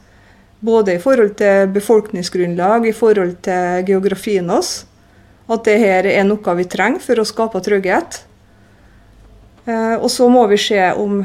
[0.60, 4.82] Både i forhold til befolkningsgrunnlag, i forhold til geografien oss.
[5.48, 8.20] At det her er noe vi trenger for å skape trygghet.
[9.64, 11.22] Eh, og så må vi se om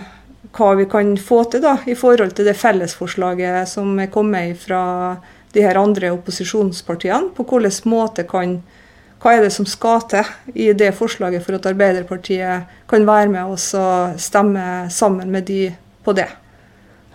[0.55, 4.85] hva vi kan få til da, i forhold til det fellesforslaget som er kommet fra
[5.59, 8.61] de her andre opposisjonspartiene, på hvilken måte kan,
[9.19, 13.57] hva er det som skal til i det forslaget for at Arbeiderpartiet kan være med
[13.57, 15.65] oss og stemme sammen med de
[16.07, 16.29] på det.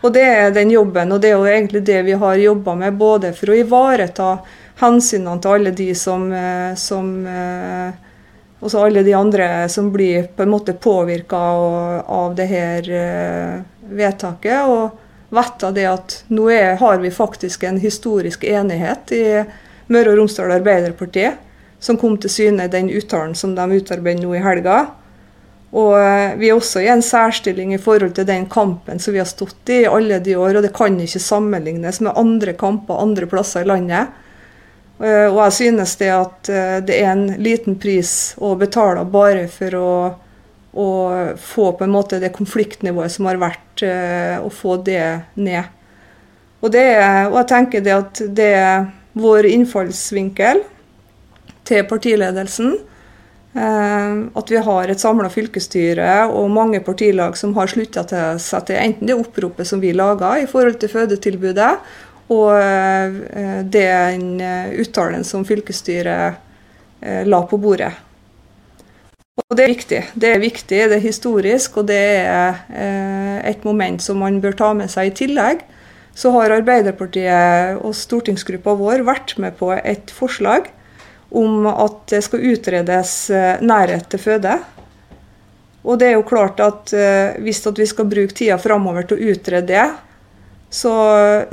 [0.04, 2.98] Og det er den jobben, og det er jo egentlig det vi har jobba med,
[3.00, 4.32] både for å ivareta
[4.82, 8.02] hensynene til alle de som, eh, som eh,
[8.64, 11.40] Også alle de andre som blir på en måte påvirka
[12.08, 13.58] av det her eh,
[13.92, 14.70] vedtaket.
[14.72, 15.03] Og
[15.34, 19.24] vite det at nå er, har vi faktisk en historisk enighet i
[19.92, 21.32] Møre og Romsdal Arbeiderparti,
[21.84, 24.84] som kom til syne i den uttalen som de utarbeider nå i helga.
[25.74, 29.22] Og eh, vi er også i en særstilling i forhold til den kampen som vi
[29.22, 33.02] har stått i i alle de år, og det kan ikke sammenlignes med andre kamper
[33.02, 34.14] andre plasser i landet.
[35.02, 39.48] Eh, og jeg synes det at eh, det er en liten pris å betale bare
[39.52, 39.90] for å,
[40.74, 40.90] å
[41.38, 43.84] få på en måte det konfliktnivået som har vært,
[44.42, 45.06] å få det
[45.38, 45.70] ned.
[46.64, 46.88] Og, det,
[47.30, 48.88] og jeg tenker det at det er
[49.20, 50.64] vår innfallsvinkel
[51.68, 52.74] til partiledelsen
[53.56, 58.02] Eh, at vi har et samla fylkesstyre og mange partilag som har slutta
[58.42, 61.74] seg til enten det oppropet som vi laga i forhold til fødetilbudet,
[62.34, 66.50] og eh, den eh, uttalen som fylkesstyret
[67.28, 67.92] la på bordet.
[69.42, 70.02] Og Det er viktig.
[70.14, 72.60] Det er viktig, det er historisk, og det er
[73.50, 75.64] et moment som man bør ta med seg i tillegg.
[76.14, 80.70] Så har Arbeiderpartiet og stortingsgruppa vår vært med på et forslag
[81.34, 84.60] om at det skal utredes eh, nærhet til føde.
[85.84, 89.18] Og det er jo klart at eh, hvis at vi skal bruke tida framover til
[89.18, 89.88] å utrede det,
[90.74, 90.94] så,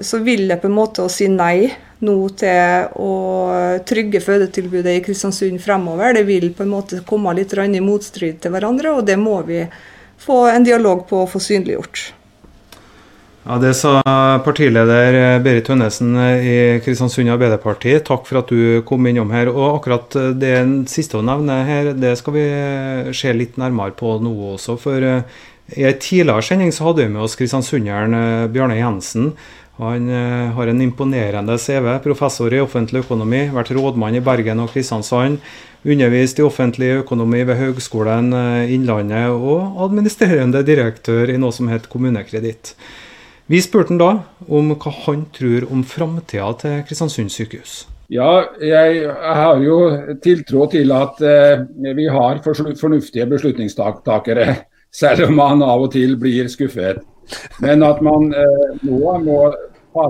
[0.01, 1.69] så, vil det på en måte å si nei
[2.01, 3.11] nå til å
[3.85, 6.15] trygge fødetilbudet i Kristiansund fremover.
[6.17, 9.67] Det vil på en måte komme litt i motstrid til hverandre, og det må vi
[10.21, 12.15] få en dialog på og få synliggjort.
[13.45, 14.01] Ja, Det sa
[14.45, 16.13] partileder Berit Tønnesen
[16.45, 17.95] i Kristiansund Arbeiderparti.
[18.05, 19.49] Takk for at du kom innom her.
[19.49, 20.57] Og akkurat det
[20.93, 22.45] siste å nevne her, det skal vi
[23.17, 24.77] se litt nærmere på nå også.
[24.81, 25.41] For eh,
[25.77, 29.33] i en tidligere sending så hadde vi med oss kristiansunderen Bjørne Bjarne Jensen.
[29.81, 31.89] Han eh, har en imponerende CV.
[32.05, 35.41] Professor i offentlig økonomi, vært rådmann i Bergen og Kristiansand.
[35.81, 38.35] Undervist i offentlig økonomi ved Høgskolen
[38.69, 42.75] Innlandet og administrerende direktør i noe som het Kommunekreditt.
[43.51, 44.11] Vi spurte han da
[44.47, 47.81] om hva han tror om framtida til Kristiansund sykehus.
[48.11, 49.79] Ja, jeg, har jo
[50.23, 51.63] tiltro til at eh,
[51.95, 54.47] vi har fornuftige beslutningstakere,
[54.91, 57.03] selv om man av og til blir skuffet.
[57.63, 59.41] Men at man eh, nå må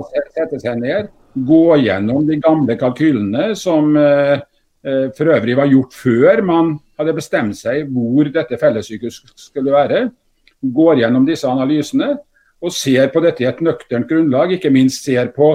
[0.09, 4.39] sette seg ned, gå gjennom de gamle kalkylene som eh,
[4.83, 10.09] eh, for øvrig var gjort før man hadde bestemt seg hvor dette fellessykehuset skulle være.
[10.61, 12.15] Går gjennom disse analysene
[12.61, 14.57] og ser på dette i et nøkternt grunnlag.
[14.57, 15.53] Ikke minst ser på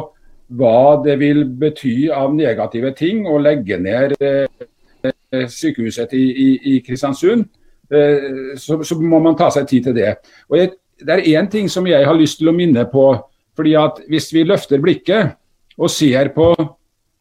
[0.57, 6.81] hva det vil bety av negative ting å legge ned eh, sykehuset i, i, i
[6.87, 7.47] Kristiansund.
[7.92, 10.16] Eh, så, så, må man ta seg tid til det.
[10.51, 13.16] Og jeg, Det er én ting som jeg har lyst til å minne på.
[13.57, 15.37] fordi at Hvis vi løfter blikket
[15.79, 16.55] og ser på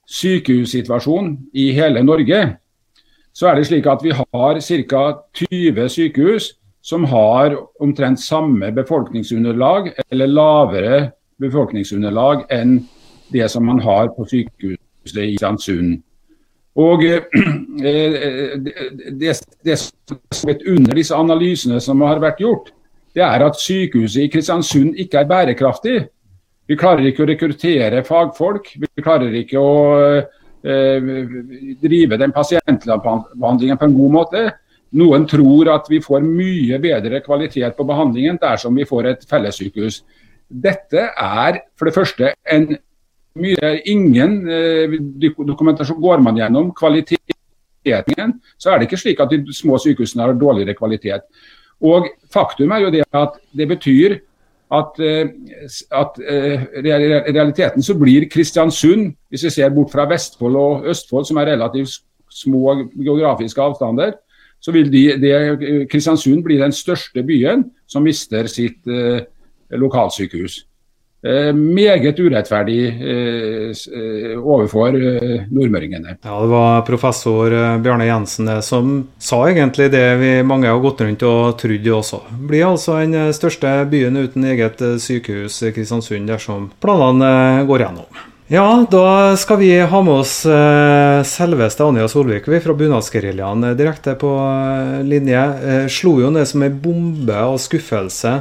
[0.08, 2.58] sykehussituasjonen i hele Norge,
[3.34, 5.04] så er det slik at vi har ca.
[5.34, 12.78] 20 sykehus som har omtrent samme befolkningsunderlag eller lavere befolkningsunderlag enn
[13.34, 16.04] det som man har på sykehuset i Kristiansund.
[16.75, 17.23] Og eh,
[19.21, 22.73] det, det som er under disse analysene som har vært gjort,
[23.15, 25.99] det er at sykehuset i Kristiansund ikke er bærekraftig.
[26.67, 28.73] Vi klarer ikke å rekruttere fagfolk.
[28.81, 29.73] Vi klarer ikke å
[30.65, 31.09] eh,
[31.79, 34.45] drive den pasientbehandlingen på en god måte.
[34.95, 40.01] Noen tror at vi får mye bedre kvalitet på behandlingen dersom vi får et fellessykehus.
[40.47, 42.67] Dette er for det første en
[43.36, 44.95] mye ingen eh,
[45.48, 46.71] dokumentasjon går man gjennom.
[46.76, 51.28] Kvaliteten, så er det ikke slik at de små sykehusene har dårligere kvalitet.
[51.84, 54.17] Og Faktum er jo det at det betyr
[54.74, 55.28] at, eh,
[55.91, 61.38] at eh, realiteten så blir Kristiansund, hvis vi ser bort fra Vestfold og Østfold, som
[61.38, 64.15] er relativt små geografiske avstander,
[64.60, 69.21] så vil de, de, Kristiansund bli den største byen som mister sitt eh,
[69.76, 70.63] lokalsykehus.
[71.25, 74.93] Eh, meget urettferdig eh, eh overfor
[75.49, 76.17] nordmøringene.
[76.21, 77.49] Ja, Det var professor
[77.82, 82.21] Bjarne Jensen som sa egentlig det vi mange har gått rundt og trodd også.
[82.47, 88.34] Blir altså den største byen uten eget sykehus, Kristiansund, dersom planene går gjennom.
[88.48, 93.72] Ja, da skal vi ha med oss uh, selveste Anja Solvik vi fra Bunadsgeriljaen eh,
[93.74, 95.39] direkte på uh, linje.
[95.89, 98.34] Slo jo ned som en bombe av skuffelse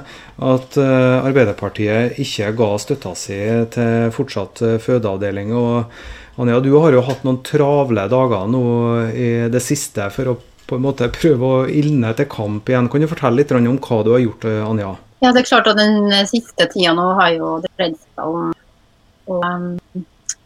[0.45, 3.39] at Arbeiderpartiet ikke ga støtta si
[3.73, 5.55] til fortsatt fødeavdeling.
[5.57, 8.65] og Anja, du har jo hatt noen travle dager nå
[9.09, 10.37] i det siste for å
[10.69, 12.91] på en måte prøve å ilne til kamp igjen.
[12.93, 14.93] Kan du fortelle litt om hva du har gjort, Anja?
[15.25, 18.53] Ja, det er klart at Den siste tida nå har jo dreid seg om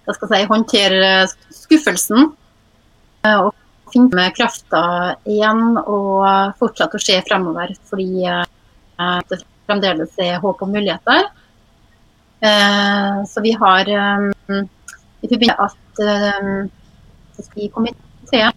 [0.09, 1.11] hva skal jeg si, håndtere
[1.53, 2.31] skuffelsen.
[3.29, 3.53] Og
[3.93, 4.83] finne med krafta
[5.29, 6.25] igjen og
[6.61, 7.77] fortsette å se fremover.
[7.91, 8.25] Fordi
[9.29, 9.39] det
[9.69, 11.29] fremdeles er håp og muligheter.
[13.29, 13.95] Så vi har i
[15.29, 16.71] forbindelse med
[17.39, 18.55] at vi i komiteen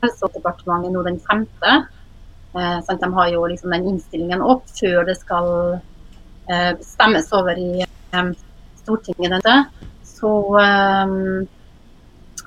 [0.00, 1.72] Helsedepartementet nå den femte.
[2.54, 5.46] Sånn, de har jo liksom den innstillingen opp før det skal
[6.82, 7.84] stemmes over i
[8.80, 9.44] Stortinget.
[10.20, 10.30] Så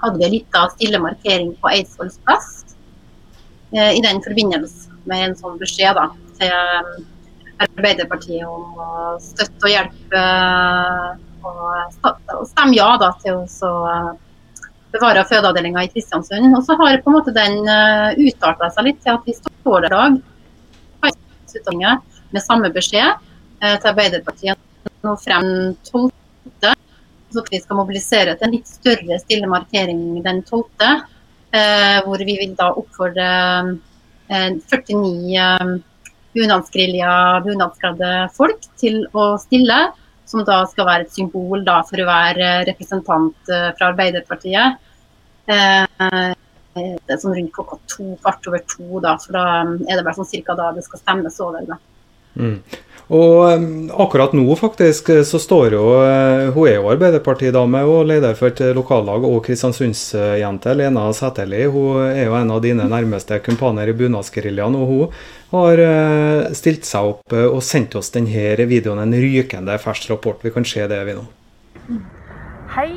[0.04, 2.50] hadde vi liten stille markering på Eidsvolls plass
[3.74, 6.52] i den forbindelse med en sånn beskjed da, til
[7.64, 10.22] Arbeiderpartiet om å støtte og hjelpe
[11.44, 13.74] og stemme ja da, til å
[14.94, 16.54] bevare fødeavdelinga i Kristiansund.
[16.54, 19.88] Og så har på en måte den uh, utarta seg litt til at vi står
[19.88, 19.98] der
[21.54, 22.02] i dag
[22.34, 23.20] med samme beskjed
[23.62, 24.58] til Arbeiderpartiet
[25.06, 25.46] nå frem
[25.86, 26.10] 12.
[27.34, 30.68] Så vi skal mobilisere til en litt større stille markering den 12.
[31.54, 33.28] Uh, hvor vi vil da oppfordre
[34.30, 35.82] 49
[36.34, 39.80] bunadsgerilja, bunadskledde folk til å stille.
[40.30, 44.80] Som da skal være et symbol da, for å være representant eh, fra Arbeiderpartiet.
[45.52, 46.32] Eh,
[46.74, 50.16] det er sånn rundt klokka to, kvart over to, da, for da er det bare
[50.18, 51.68] sånn cirka da det skal stemmes over.
[51.68, 51.78] Da.
[52.40, 52.56] Mm.
[53.12, 58.47] Og akkurat nå faktisk så står jo uh, Hun er jo Arbeiderpartidame og leder for
[58.54, 60.76] et lokallag og Kristiansundsjente.
[60.80, 61.66] Lena Sæterli.
[61.68, 64.80] Hun er jo en av dine nærmeste kumpaner i bunadsgeriljaen.
[64.80, 65.14] Og hun
[65.51, 65.84] har
[66.56, 70.39] stilt seg opp og sendt oss denne videoen, en rykende fersk rapport.
[70.41, 71.28] Vi kan se det, vi nå.
[72.74, 72.89] Hei,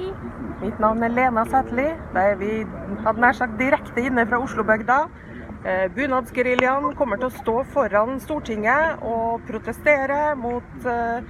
[0.62, 1.90] mitt navn er Lena Sæterli.
[2.14, 2.62] Da er vi
[3.04, 5.02] hadde nær sagt direkte inne fra Oslobygda.
[5.66, 11.24] Eh, bunadsgeriljaen kommer til å stå foran Stortinget og protestere mot eh,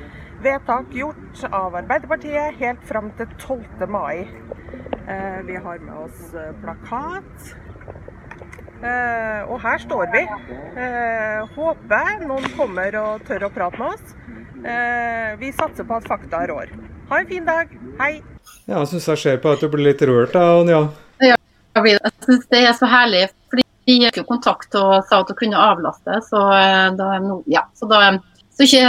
[0.44, 3.86] vedtak gjort av Arbeiderpartiet helt fram til 12.
[3.88, 4.26] mai.
[5.08, 7.54] Eh, vi har med oss plakat.
[8.76, 10.20] Og her står vi.
[11.56, 14.12] Håper noen kommer og tør å prate med oss.
[15.40, 16.74] Vi satser på at fakta rår.
[17.08, 17.72] Ha en fin dag.
[17.98, 18.20] Hei.
[18.68, 20.84] Ja, jeg syns jeg ser på at du blir litt rørt, Anja.
[21.24, 21.40] Ja,
[21.80, 23.24] jeg syns det er så herlig.
[23.86, 26.20] De gikk jo kontakt og sa at hun kunne avlaste.
[26.26, 27.08] Så eh, da,
[27.50, 28.02] ja, så da
[28.56, 28.84] så ikke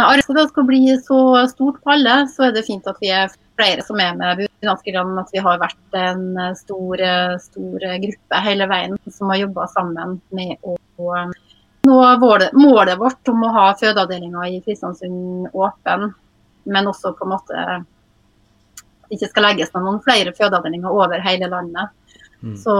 [0.00, 1.20] arbeidet skal bli så
[1.50, 5.18] stort på alle, så er det fint at vi er flere som er med bunadsgeriljaen.
[5.20, 6.24] At vi har vært en
[6.56, 7.04] stor,
[7.42, 10.76] stor gruppe hele veien som har jobba sammen med å,
[11.88, 16.10] nå målet, vårt om å ha fødeavdelinga i Kristiansund åpen,
[16.68, 17.64] men også på en måte
[19.10, 21.90] det ikke skal legges noen flere fødeavdelinger over hele landet.
[22.40, 22.56] Mm.
[22.56, 22.74] Så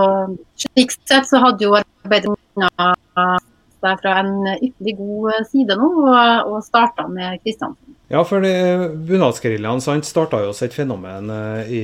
[0.57, 3.47] slik sett så hadde jo Arbeiderpartiet
[3.81, 7.97] seg fra en ypperlig god side nå, og, og starta med Kristiansund.
[8.11, 11.83] Ja, for bunadsgeriljaen starta jo et fenomen eh, i,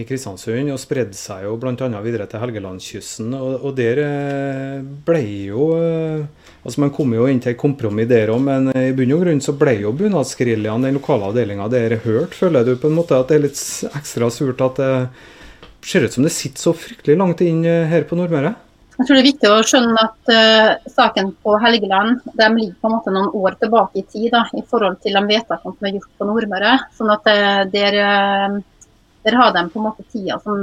[0.00, 1.86] i, Kristiansund og spredde seg jo bl.a.
[2.02, 3.30] videre til Helgelandskysten.
[3.38, 6.24] Og, og, der eh, ble jo eh,
[6.62, 9.50] Altså Man kom jo inn til kompromiss der òg, men i bunn og grunn så
[9.58, 12.36] ble jo bunadsgeriljaen, den lokale avdelinga, der hørt.
[12.38, 14.92] Føler du på en måte at det er litt ekstra surt at det
[15.84, 18.54] ser ut som det sitter så fryktelig langt inn eh, her på Nordmøre?
[18.92, 22.90] Jeg tror det er viktig å skjønne at uh, saken på Helgeland de ligger på
[22.90, 25.96] en måte noen år tilbake i tid da, i forhold til de vedtakene som er
[25.96, 26.74] gjort på Nordmøre.
[26.98, 27.96] sånn at uh, der,
[29.24, 30.60] der, har de på en måte tida som,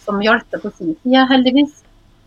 [0.00, 1.76] som hjelper på sin side, heldigvis.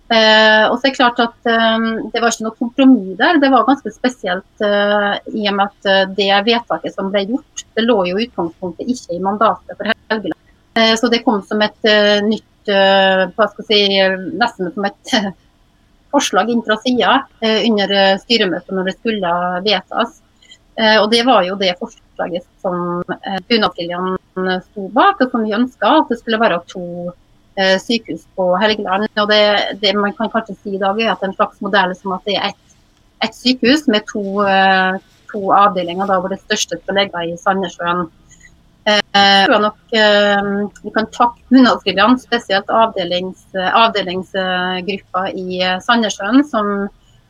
[0.06, 3.42] og så er Det klart at det var ikke noe kompromiss der.
[3.42, 7.98] Det var ganske spesielt i og med at det vedtaket som ble gjort, det lå
[8.12, 10.45] jo i utgangspunktet ikke i mandatet for Helgeland.
[10.78, 14.88] Eh, så det kom som et eh, nytt eh, hva skal jeg si, Nesten som
[14.90, 15.16] et
[16.16, 19.32] forslag inn fra sida under styremøtet når det skulle
[19.66, 20.22] vedtas.
[21.02, 23.02] Og Det var jo det forslaget som
[23.50, 25.90] Bunadsgeriljaen sto bak, og som vi ønska.
[26.00, 26.86] At det skulle være to
[27.84, 29.10] sykehus på Helgeland.
[29.20, 29.42] Og det,
[29.82, 32.38] det, man kan kanskje si i dag er at en slags modell som at det
[32.38, 32.78] er ett
[33.28, 34.24] et sykehus med to,
[35.34, 38.08] to avdelinger, da, hvor det største skal ligge i Sandnessjøen.
[38.86, 40.50] Jeg tror nok eh,
[40.84, 46.70] vi kan takke Bunadsgeriljaen, spesielt avdelings, avdelingsgruppa i Sandnessjøen, som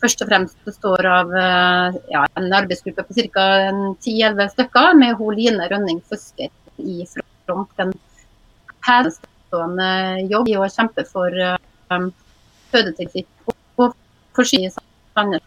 [0.04, 3.46] først og fremst består av eh, ja, en arbeidsgruppe på ca.
[4.04, 6.52] 10-11 stykker, med hun Line Rønning Føsker
[6.84, 7.08] i
[7.48, 7.72] front.
[7.80, 7.96] En
[8.86, 9.90] helstående
[10.28, 11.40] jobb i å kjempe for
[11.94, 12.12] um,
[12.74, 13.32] fødetilsikt
[13.80, 13.96] og
[14.36, 15.45] for Sandnessjøen.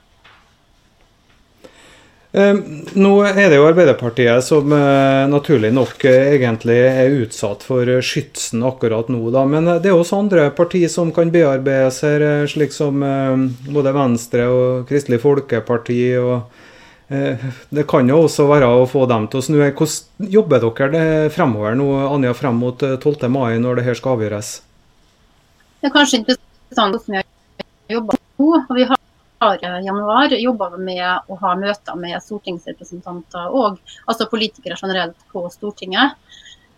[2.33, 2.57] Eh,
[3.01, 8.61] nå er det jo Arbeiderpartiet som eh, naturlig nok eh, egentlig er utsatt for skytsen
[8.69, 9.47] akkurat nå, da.
[9.49, 13.01] Men det er også andre partier som kan bearbeides her, slik som
[13.73, 16.03] både Venstre og Kristelig Folkeparti.
[16.21, 16.65] og
[17.09, 19.57] det kan jo også være å få dem til å snu.
[19.65, 23.25] Hvordan jobber dere fremover nå, Anja, frem mot 12.
[23.33, 24.51] mai, når det her skal avgjøres?
[25.81, 28.53] Det er kanskje interessant hvordan vi har jobba nå.
[28.53, 28.98] og vi har
[29.41, 36.17] januar jobba vi med å ha møter med stortingsrepresentanter og altså politikere generelt på Stortinget.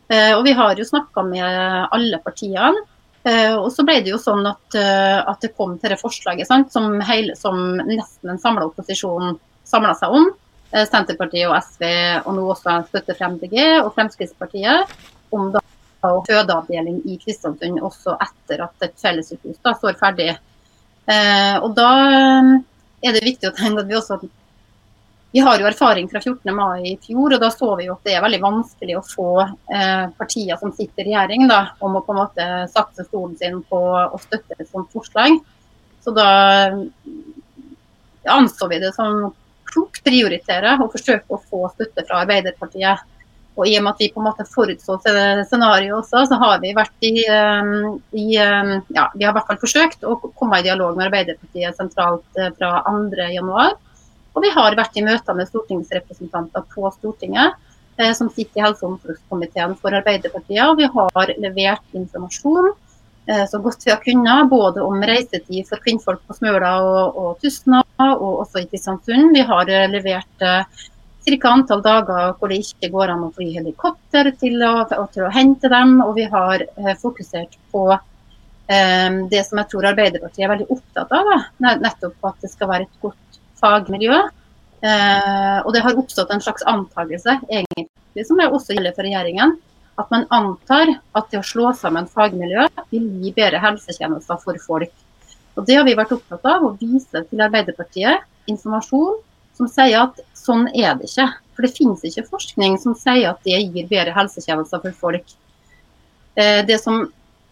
[0.09, 2.83] Eh, og vi har jo snakka med alle partiene.
[3.23, 6.49] Eh, og så ble det jo sånn at, eh, at det kom til det forslaget
[6.49, 10.31] sant, som, hele, som nesten en samla opposisjon samla seg om.
[10.71, 11.83] Senterpartiet og SV,
[12.23, 14.93] og nå også støtte fra MDG og Fremskrittspartiet,
[15.35, 15.59] om da
[15.99, 20.50] fødeavdeling i Kristiansund også etter at et fellessykehus står ferdig Eh,
[21.63, 22.53] og da eh,
[23.07, 24.21] er det viktig å tenke at vi også
[25.33, 26.51] vi har jo erfaring fra 14.
[26.55, 29.29] mai i fjor, og da så vi jo at det er veldig vanskelig å få
[29.45, 33.61] eh, partier som sitter i regjering, da, om å på en måte satse stolen sin
[33.71, 35.39] på å støtte et sånt forslag.
[36.03, 36.27] Så da
[38.35, 39.31] anså vi det som
[39.71, 43.07] klokt prioritere å forsøke å få støtte fra Arbeiderpartiet.
[43.61, 46.73] Og i og med at vi på en måte forutså scenarioet også, så har vi
[46.77, 47.73] vært i, eh,
[48.17, 51.77] i, eh, ja, vi har i hvert fall forsøkt å komme i dialog med Arbeiderpartiet
[51.77, 53.77] sentralt eh, fra 2.1.
[54.33, 57.67] Og vi har vært i møter med stortingsrepresentanter på Stortinget
[58.17, 60.63] som sitter i helse- og omsorgskomiteen for Arbeiderpartiet.
[60.71, 62.71] Og vi har levert informasjon
[63.51, 67.83] så godt vi har kunnet, både om reisetid for kvinnfolk på Smøla og, og Tustna,
[68.01, 69.35] og også i Kristiansund.
[69.37, 70.47] Vi har levert
[71.25, 71.49] ca.
[71.49, 75.71] antall dager hvor det ikke går an å fly helikopter til å, til å hente
[75.73, 75.99] dem.
[76.05, 81.17] Og vi har eh, fokusert på eh, det som jeg tror Arbeiderpartiet er veldig opptatt
[81.17, 81.33] av.
[81.33, 81.75] Da.
[81.81, 84.21] Nettopp at det skal være et godt fagmiljø.
[84.81, 89.59] Eh, og det har oppstått en slags antakelse, egentlig, som også gjelder for regjeringen.
[90.01, 94.93] At man antar at det å slå sammen fagmiljø vil gi bedre helsetjenester for folk.
[95.59, 99.19] Og Det har vi vært opptatt av, å vise til Arbeiderpartiet informasjon
[99.59, 101.29] som sier at sånn er det ikke.
[101.55, 105.35] For det finnes ikke forskning som sier at det gir bedre helsetjenester for folk.
[106.35, 107.03] Eh, det som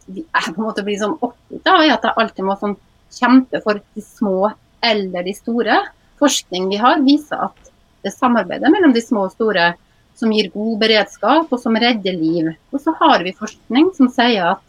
[0.08, 2.78] jeg på en måte blir sånn oppgitt av, er at jeg alltid må sånn
[3.12, 4.52] kjempe for de små
[4.84, 5.82] eller de store.
[6.20, 7.72] Forskning vi har, viser at
[8.04, 9.72] det samarbeidet mellom de små og store
[10.18, 12.50] som gir god beredskap og som redder liv.
[12.72, 14.64] Og så har vi forskning som sier at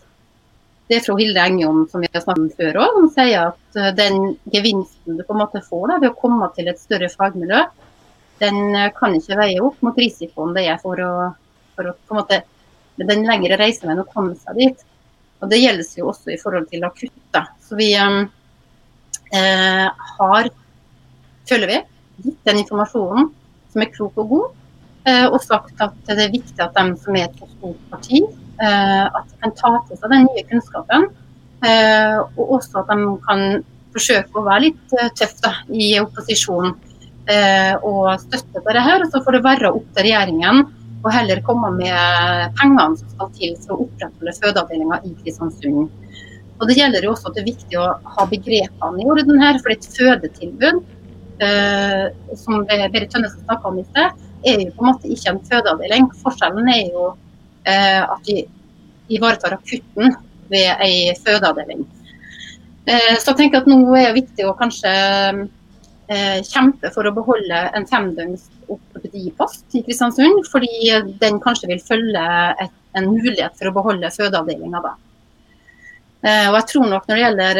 [0.90, 3.78] det er fra Hilde Engjom som vi har snakket om før òg, som sier at
[3.78, 7.12] eh, den gevinsten du på en måte får da, ved å komme til et større
[7.14, 7.62] fagmiljø,
[8.42, 11.12] den eh, kan ikke veie opp mot risikoen det er for å,
[11.78, 12.42] for å på en måte,
[13.00, 14.86] med den lengre reiseveien å komme seg dit.
[15.40, 17.40] Og Det gjelder jo også i forhold til akutt.
[17.64, 18.26] Så vi um,
[19.32, 19.86] eh,
[20.18, 20.50] har,
[21.48, 21.80] føler vi,
[22.26, 23.30] gitt den informasjonen
[23.72, 24.60] som er klok og god,
[25.08, 28.26] eh, og sagt at det er viktig at de som er et stort parti,
[28.60, 31.08] Eh, at de kan ta til seg den nye kunnskapen.
[31.64, 33.44] Eh, og også at de kan
[33.96, 36.76] forsøke å være litt eh, tøffe i opposisjon
[37.86, 39.06] og støtte på det her.
[39.12, 40.64] Så får det være opp til regjeringen
[41.00, 45.92] og heller komme med pengene som skal til for å opprettholde fødeavdelinga i Kristiansund.
[46.60, 47.86] Og Det gjelder jo også at det er viktig å
[48.18, 49.62] ha begrepene i orden her.
[49.64, 50.82] For et fødetilbud,
[51.46, 52.06] eh,
[52.36, 56.12] som Berit Tønnesen snakka om i sted, er jo på en måte ikke en fødeavdeling.
[56.20, 57.14] Forskjellen er jo
[57.70, 58.46] Eh, at vi
[59.08, 60.16] ivaretar akutten
[60.50, 61.86] ved ei fødeavdeling.
[62.86, 64.92] Eh, så jeg tenker at nå er det viktig å kanskje
[66.12, 70.89] eh, kjempe for å beholde en femdøgns ortopedipost i Kristiansund, fordi
[71.22, 72.26] den kanskje vil følge
[72.66, 74.95] et, en mulighet for å beholde fødeavdelinga da.
[76.20, 77.60] Og jeg tror nok når det gjelder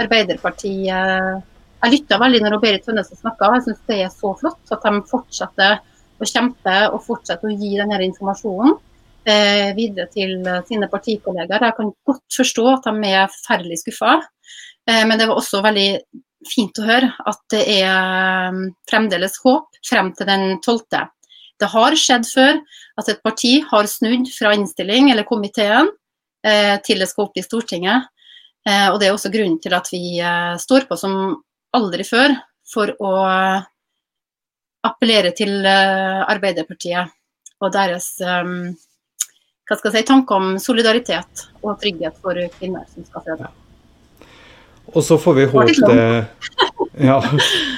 [0.00, 4.86] Arbeiderpartiet Jeg lytta veldig når Berit Tønnesen snakka, jeg syns det er så flott at
[4.88, 5.76] de fortsetter
[6.20, 8.74] å kjempe og fortsetter å gi denne informasjonen.
[9.28, 11.66] Eh, videre til eh, sine partikollegaer.
[11.68, 14.14] Jeg kan godt forstå at de er forferdelig skuffa,
[14.88, 15.88] eh, men det var også veldig
[16.48, 18.56] fint å høre at det er
[18.90, 20.80] fremdeles håp frem til den 12.
[21.60, 22.60] Det har skjedd før
[23.00, 25.90] at et parti har snudd fra innstilling eller komiteen
[26.86, 28.08] til det skal opp i Stortinget.
[28.64, 30.20] Og Det er også grunnen til at vi
[30.60, 31.42] står på som
[31.76, 32.32] aldri før
[32.72, 33.12] for å
[34.88, 37.12] appellere til Arbeiderpartiet
[37.60, 38.14] og deres
[39.70, 43.50] hva skal jeg si, tanker om solidaritet og trygghet for kvinner som skal føde.
[44.90, 46.06] Og så får vi håpe det
[47.00, 47.16] ja,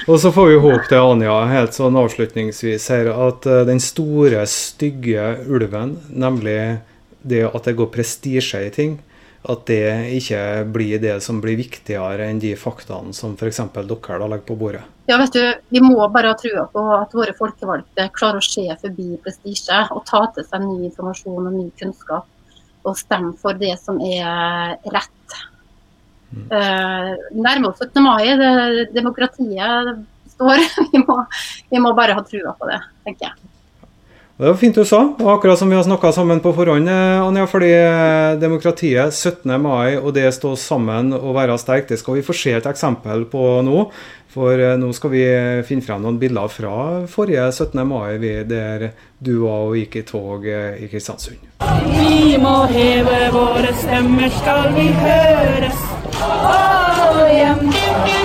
[0.07, 4.41] og så får vi håpe det, Anja, helt sånn avslutningsvis her, at eh, den store,
[4.49, 6.57] stygge ulven, nemlig
[7.23, 8.97] det at det går prestisje i ting,
[9.47, 10.41] at det ikke
[10.75, 13.61] blir det som blir viktigere enn de faktaene som f.eks.
[13.75, 14.83] dere da legger på bordet?
[15.07, 18.65] Ja, vet du, Vi må bare ha trua på at våre folkevalgte klarer å se
[18.81, 22.27] forbi prestisje og ta til seg ny informasjon og ny kunnskap,
[22.83, 25.39] og stemme for det som er rett.
[26.49, 28.01] Uh, nærmer oss 17.
[28.03, 30.03] mai, det, demokratiet
[30.33, 30.61] står.
[30.91, 31.17] Vi må,
[31.69, 33.49] vi må bare ha trua på det, tenker jeg.
[34.33, 37.21] Det var fint du sa, og akkurat som vi har snakka sammen på forhånd, eh,
[37.21, 37.45] Anja.
[37.45, 39.45] Fordi eh, demokratiet 17.
[39.61, 43.27] mai og det stå sammen og være sterk, det skal vi få se et eksempel
[43.29, 43.85] på nå.
[44.33, 45.23] For eh, nå skal vi
[45.67, 46.75] finne frem noen bilder fra
[47.09, 47.83] forrige 17.
[47.85, 48.17] mai,
[48.49, 48.89] der
[49.23, 51.37] du og gikk i tog i Kristiansund.
[51.93, 55.85] Vi må heve våre stemmer, skal vi høres.
[56.23, 58.22] Å, jenter,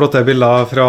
[0.00, 0.86] flotte bilder fra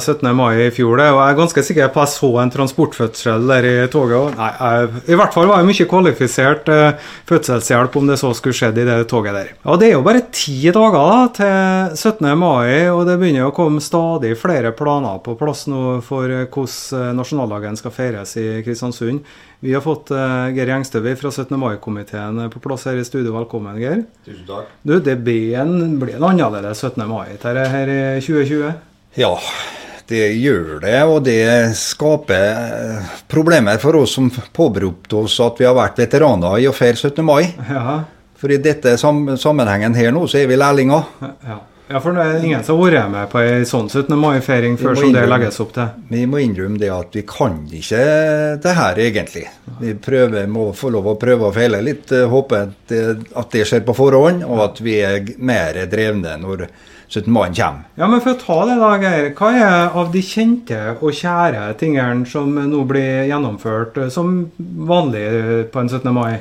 [0.00, 0.26] 17.
[0.36, 1.00] mai i fjor.
[1.00, 4.36] Og Jeg er ganske sikker på at jeg så en transportfødsel der i toget.
[4.36, 8.58] Nei, jeg, I hvert fall var det mye kvalifisert eh, fødselshjelp om det så skulle
[8.58, 9.52] skjedd i det toget der.
[9.64, 12.28] Ja, Det er jo bare ti dager da, til 17.
[12.36, 17.78] mai, og det begynner å komme stadig flere planer på plass nå for hvordan nasjonaldagen
[17.80, 19.24] skal feires i Kristiansund.
[19.60, 21.52] Vi har fått uh, Geir Gjengstøvi fra 17.
[21.60, 23.34] mai-komiteen på plass her i studio.
[23.34, 24.06] Velkommen, Geir.
[24.24, 24.70] Tusen takk.
[24.80, 27.04] Du, Det blir en, blir en annerledes 17.
[27.08, 28.49] mai til her i 2020?
[29.18, 29.32] Ja,
[30.10, 30.96] det gjør det.
[31.06, 31.38] Og det
[31.78, 36.74] skaper eh, problemer for oss som påberopte oss at vi har vært veteraner i å
[36.76, 37.24] feire 17.
[37.26, 37.44] mai.
[37.70, 38.00] Ja.
[38.40, 41.10] For i dette sammenhengen her nå, så er vi lærlinger.
[41.44, 41.58] Ja.
[41.90, 44.14] Ja, for det er ingen som har vært med på ei sånn 17.
[44.14, 45.88] mai-feiring før som det legges opp til.
[46.12, 48.02] Vi må innrømme det at vi kan ikke
[48.62, 49.42] det her, egentlig.
[49.80, 52.12] Vi prøver, må få lov å prøve og feile litt.
[52.14, 53.00] eh, Håper at det,
[53.42, 56.68] at det skjer på forhånd, og at vi er mer drevne når
[57.10, 57.30] 17.
[57.32, 57.84] mai kommer.
[57.98, 59.30] Ja, men for å ta det da, Geir.
[59.38, 64.44] Hva er av de kjente og kjære tingene som nå blir gjennomført eh, som
[64.86, 66.10] vanlig eh, på en 17.
[66.14, 66.38] mai?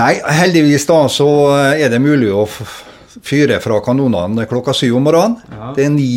[0.00, 1.28] Nei, heldigvis da så
[1.74, 2.46] er det mulig å
[3.26, 5.40] fyre fra kanonene klokka syv om morgenen.
[5.50, 5.72] Ja.
[5.76, 6.12] Det er ni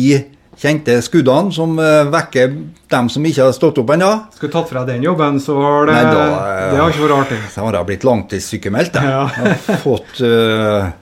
[0.60, 2.52] kjente skuddene som eh, vekker
[2.92, 4.10] dem som ikke har stått opp ennå.
[4.36, 7.16] Skulle tatt fra den jobben, så har det, Nei, da, eh, det har ikke vært
[7.18, 7.40] artig.
[7.54, 9.00] Da har jeg blitt langtidssykemeldt.
[9.00, 9.14] jeg.
[9.16, 9.24] Ja.
[9.38, 10.92] Jeg har fått uh,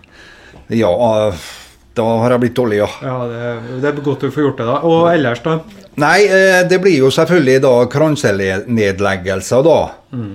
[0.72, 0.92] Ja,
[1.28, 1.48] eh,
[1.96, 2.90] da har jeg blitt dårlig, ja.
[3.04, 4.76] Ja, det, det er godt du får gjort det, da.
[4.88, 5.58] Og ellers, da?
[6.00, 9.80] Nei, eh, det blir jo selvfølgelig da kransenedleggelser da.
[10.12, 10.32] Mm.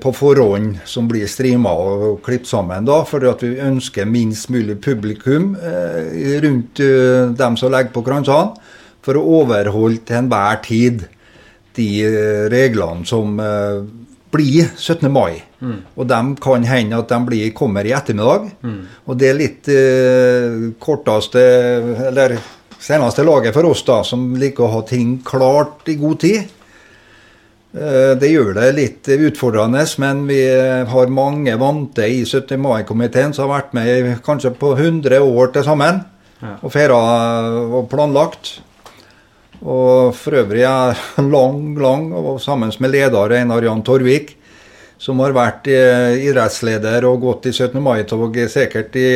[0.00, 3.00] På forhånd som blir streama og klippet sammen da.
[3.08, 8.60] For at vi ønsker minst mulig publikum eh, rundt eh, dem som legger på kransene.
[9.04, 11.06] For å overholde til enhver tid
[11.78, 13.80] de eh, reglene som eh,
[14.34, 15.08] blir 17.
[15.12, 15.40] mai.
[15.60, 18.46] Og de kan hende at de blir, kommer i ettermiddag.
[19.06, 21.42] Og det er litt eh, korteste,
[22.08, 22.38] eller
[22.80, 26.48] seneste laget for oss, da, som liker å ha ting klart i god tid.
[27.76, 30.40] Eh, Det gjør det litt utfordrende, men vi
[30.94, 32.56] har mange vante i 17.
[32.58, 36.02] mai-komiteen som har vært med kanskje på 100 år til sammen.
[36.40, 36.56] Ja.
[36.64, 36.96] Og feira
[37.68, 38.56] og planlagt.
[39.60, 40.96] Og for øvrig er
[41.34, 44.38] lang, lang, og sammen med leder Einar Jan Torvik,
[45.00, 47.80] som har vært eh, idrettsleder og gått i 17.
[47.82, 49.10] mai-tog sikkert i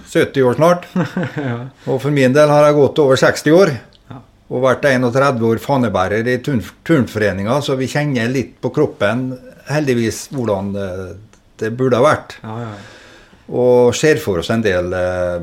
[0.00, 0.86] 70 år snart.
[1.90, 3.74] Og for min del har jeg gått over 60 år.
[4.50, 9.28] Og vært 31 år fanebærer i turn turnforeninga, så vi kjenner litt på kroppen
[9.70, 10.88] heldigvis hvordan det,
[11.62, 12.34] det burde ha vært.
[12.42, 12.72] Ja, ja.
[13.50, 15.36] Og ser for oss en del eh,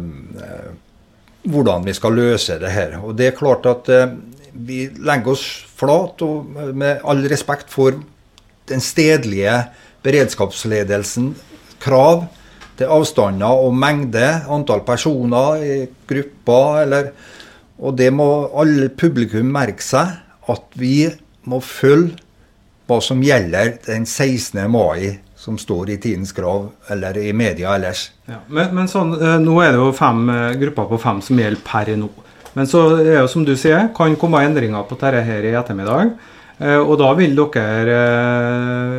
[0.43, 0.67] eh,
[1.47, 2.97] hvordan vi skal løse det her.
[3.03, 4.09] Og det er klart at eh,
[4.51, 5.45] vi legger oss
[5.77, 7.99] flat, og med all respekt for
[8.69, 9.53] den stedlige
[10.05, 11.33] beredskapsledelsen
[11.83, 12.27] krav
[12.77, 15.75] til avstander og mengde, antall personer i
[16.09, 17.11] grupper, eller
[17.77, 20.15] Og det må alle publikum merke seg,
[20.49, 21.11] at vi
[21.45, 22.17] må følge
[22.87, 24.63] hva som gjelder den 16.
[24.71, 28.07] mai, som står i Tidens Krav, eller i media ellers.
[28.25, 28.39] Ja.
[28.47, 31.61] Men, men sånn, eh, nå er det jo fem eh, grupper på fem som gjelder
[31.67, 32.09] per nå.
[32.57, 36.15] Men så er jo som du sier, kan komme endringer på dette her i ettermiddag.
[36.59, 37.97] Eh, Og da vil dere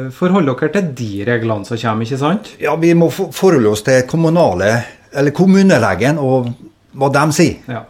[0.07, 2.53] eh, forholde dere til de reglene som kommer, ikke sant?
[2.63, 6.53] Ja, vi må for- forholde oss til kommunale, eller kommunelegen og
[6.95, 7.57] hva de sier.
[7.69, 7.83] Ja.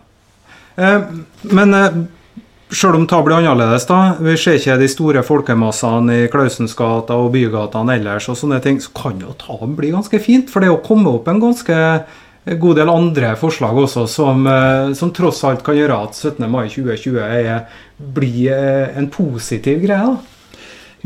[0.78, 1.02] Eh,
[1.52, 2.08] Men
[2.70, 7.30] Sjøl om det blir annerledes, da, vi ser ikke de store folkemassene i Klausensgata og
[7.32, 10.50] bygatene ellers, og sånne ting, så kan jo ta bli ganske fint.
[10.50, 12.04] For det å komme opp en ganske
[12.56, 16.50] god del andre forslag også, som, eh, som tross alt kan gjøre at 17.
[16.50, 17.60] mai 2020 er,
[17.98, 19.98] blir eh, en positiv greie.
[19.98, 20.16] da.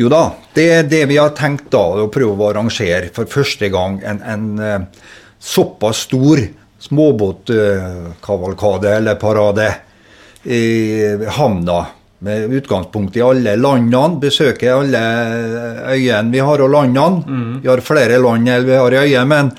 [0.01, 3.69] Jo da, det er det vi har tenkt da, å prøve å arrangere for første
[3.73, 4.81] gang en, en eh,
[5.43, 6.39] såpass stor
[6.83, 9.75] småbåtkavalkade eller parade
[10.45, 11.87] i havna.
[12.23, 15.03] Med utgangspunkt i alle landene, besøke alle
[15.91, 17.59] øyene vi har og landene.
[17.63, 19.51] Vi har flere land enn vi har i øyene, men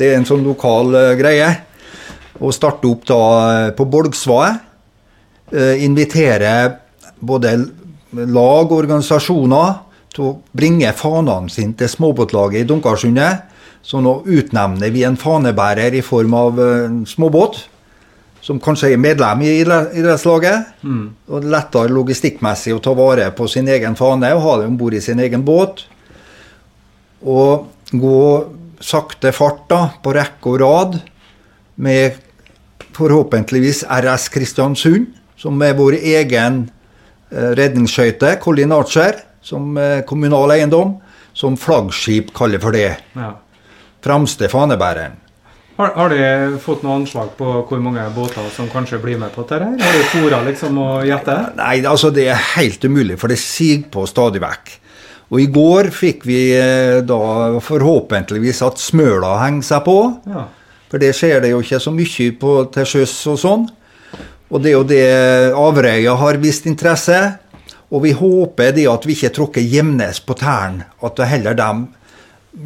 [0.00, 1.50] det er en sånn lokal eh, greie.
[2.40, 3.20] Å starte opp da
[3.50, 4.66] eh, på Bolgsvaet.
[5.50, 6.52] Eh, invitere
[7.20, 7.52] både
[8.16, 9.74] lag og organisasjoner
[10.14, 13.44] til å bringe fanene sine til småbåtlaget i Dunkarsundet.
[13.84, 17.62] Så nå utnevner vi en fanebærer i form av en småbåt,
[18.44, 19.96] som kanskje er medlem i idrettslaget.
[20.82, 21.04] idrettslaget.
[21.28, 24.80] Og er lettere logistikkmessig å ta vare på sin egen fane og ha det om
[24.80, 25.84] bord i sin egen båt.
[27.20, 28.20] Og gå
[28.80, 30.98] sakte fart da, på rekke og rad
[31.80, 32.18] med
[32.96, 35.06] forhåpentligvis RS Kristiansund,
[35.40, 36.62] som er vår egen
[37.30, 39.72] eh, redningsskøyte, Colin Archer, som
[40.08, 40.98] kommunal eiendom,
[41.32, 42.92] som flaggskip kaller for det.
[43.16, 43.32] Ja.
[44.04, 45.16] Fremste fanebæreren.
[45.80, 49.46] Har, har du fått noe anslag på hvor mange båter som kanskje blir med på
[49.48, 49.70] dette?
[49.80, 51.36] Har du fora liksom å gjette?
[51.56, 54.74] Nei, altså det er helt umulig, for det siger på stadig vekk.
[55.30, 57.18] Og i går fikk vi eh, da
[57.62, 59.98] forhåpentligvis at smøla henger seg på.
[60.26, 60.46] Ja.
[60.90, 63.68] For det skjer det jo ikke så mye på til sjøs og sånn.
[64.50, 65.04] Og det er jo det
[65.54, 67.20] Averøya har vist interesse.
[67.90, 71.86] Og vi håper det at vi ikke tråkker Gjemnes på tærne, at det heller dem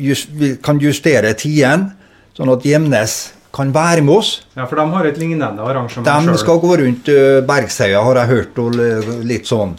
[0.01, 1.91] just, vi kan justere tiden,
[2.37, 3.15] sånn at Gjemnes
[3.55, 4.31] kan være med oss.
[4.57, 6.41] ja, for de har et lignende arrangement De selv.
[6.43, 8.81] skal gå rundt uh, Bergsøya, har jeg hørt, og
[9.29, 9.77] litt sånn.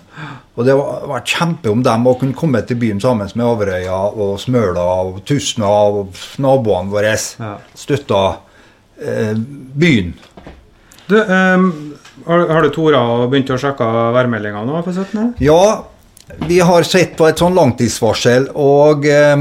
[0.56, 4.38] Og det var kjempe om dem å kunne komme til byen sammen med Averøya og
[4.39, 7.12] Smøla og Tustna og naboene våre.
[7.41, 7.56] Ja.
[7.76, 8.22] Støtta
[8.95, 10.14] eh, byen.
[11.10, 11.68] Du, ehm,
[12.26, 15.36] har, har du Tora og begynt å sjekke værmeldinga nå for 17.?
[15.43, 15.84] Ja,
[16.47, 19.36] vi har sett på et sånn langtidsvarsel, og eh,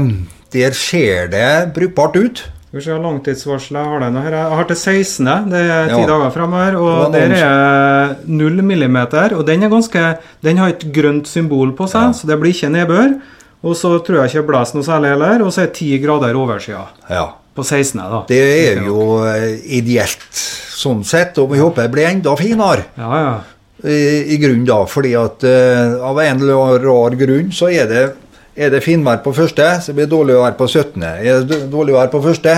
[0.53, 2.43] der ser det brukbart ut.
[2.75, 4.33] Skal vi se, langtidsvarselet har nå her.
[4.35, 6.07] Jeg har til 16., det er ti Ja.
[6.09, 9.33] dager framover, og Det der er 0 millimeter.
[9.37, 12.69] Og den er ganske Den har et grønt symbol på seg, så det blir ikke
[12.69, 13.21] nedbør.
[13.63, 15.99] Og så tror jeg ikke det blåser noe særlig heller, og så er det 10
[16.03, 16.85] grader oversida.
[17.09, 17.29] Ja.
[17.55, 18.25] På 16., da.
[18.27, 22.83] Det er jo eh, ideelt sånn sett, og vi håper det blir enda finere.
[22.97, 23.39] Ja, ja.
[23.85, 27.87] I, i grunn da, fordi at uh, av en eller annen rar grunn så er
[27.87, 28.15] det,
[28.55, 31.03] er det finvær på første, så blir det dårlig vær på 17.
[31.03, 32.55] Er det dårlig vær på første,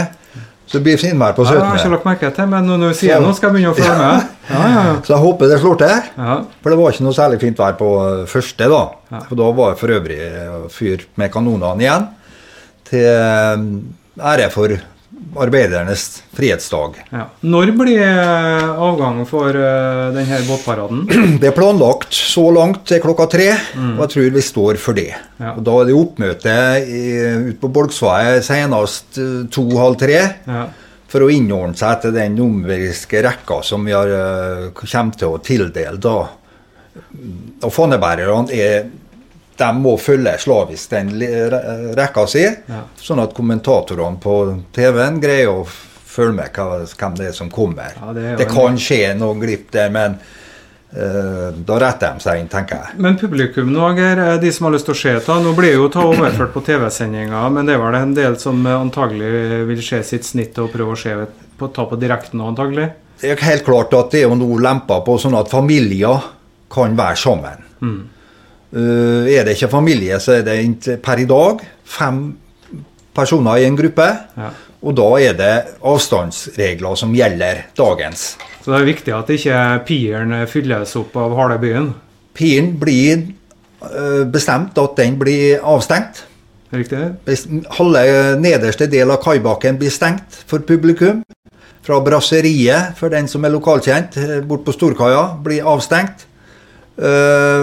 [0.68, 2.98] så blir det finvær på Ja, jeg har ikke lagt merke til, men når du
[3.00, 4.34] sier noe, skal jeg begynne å følge med.
[4.48, 4.92] Ja, ja, ja.
[5.04, 5.96] Så jeg håper det slår til.
[6.64, 7.88] For det var ikke noe særlig fint vær på
[8.32, 8.84] første, da.
[9.28, 12.06] For da var jeg for øvrig eh, fyr med kanonene igjen.
[12.88, 13.66] Til eh,
[14.32, 14.78] ære for
[15.36, 16.98] arbeidernes frihetsdag.
[17.12, 17.26] Ja.
[17.44, 21.04] Når blir avgang for eh, denne båtparaden?
[21.42, 23.50] Det er planlagt så langt til klokka tre,
[23.98, 25.12] og jeg tror vi står for det.
[25.42, 25.54] Ja.
[25.56, 26.58] Og Da er det oppmøte
[27.52, 30.20] ute på Bolksvaet senest eh, to-halv tre.
[30.48, 30.66] Ja.
[31.08, 35.42] For å innordne seg etter den numeriske rekka som vi har, eh, kommer til å
[35.44, 36.18] tildele da.
[37.64, 38.88] Og fanebærerne er
[39.58, 41.14] de må følge slavisk den
[41.98, 42.84] rekka si, Ja.
[43.02, 44.34] sånn at kommentatorene på
[44.76, 47.96] TV-en greier å følge med hva, hvem det er som kommer.
[48.00, 52.42] Ja, det er det kan skje noen glipp der, men uh, da retter de seg
[52.42, 53.00] inn, tenker jeg.
[53.06, 53.92] Men publikum nå,
[54.42, 57.44] de som har lyst til å se det, nå blir jo ta overført på TV-sendinga,
[57.54, 61.02] men det er vel en del som antagelig vil se sitt snitt og prøve å
[61.02, 61.14] se
[61.58, 62.90] på, ta på direkten antagelig?
[63.22, 66.22] Det er helt klart at det er jo nå lempa på sånn at familier
[66.74, 67.64] kan være sammen.
[67.82, 68.17] Eh,
[68.72, 72.22] er det ikke familie, så er det ikke per i dag fem
[73.16, 74.08] personer i en gruppe.
[74.38, 74.50] Ja.
[74.86, 75.54] Og da er det
[75.88, 78.36] avstandsregler som gjelder dagens.
[78.62, 81.90] Så det er viktig at ikke piren fylles opp av Halebyen?
[81.90, 81.94] byen.
[82.38, 86.26] Piren blir eh, bestemt at den blir avstengt.
[86.76, 87.00] Riktig?
[87.78, 91.24] Halve nederste del av kaibakken blir stengt for publikum.
[91.88, 96.37] Fra brasseriet, for den som er lokalkjent, eh, bort på Storkaia, blir avstengt eh,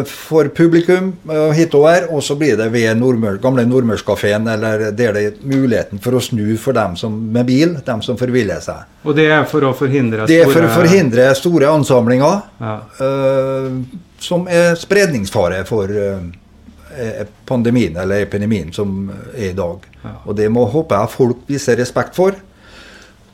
[0.07, 2.07] for publikum eh, hitover.
[2.14, 6.22] Og så blir det ved Nordmør, gamle Nordmørskafeen, eller der det er muligheten for å
[6.22, 8.87] snu for dem som med bil, dem som forviller seg.
[9.03, 12.78] Og det er for å forhindre Det er for å forhindre store ansamlinger Ja.
[13.01, 13.82] uh,
[14.22, 19.85] som er spredningsfare for uh, pandemien eller epidemien som er i dag.
[20.05, 20.16] Ja.
[20.24, 22.39] Og det må håper jeg folk viser respekt for,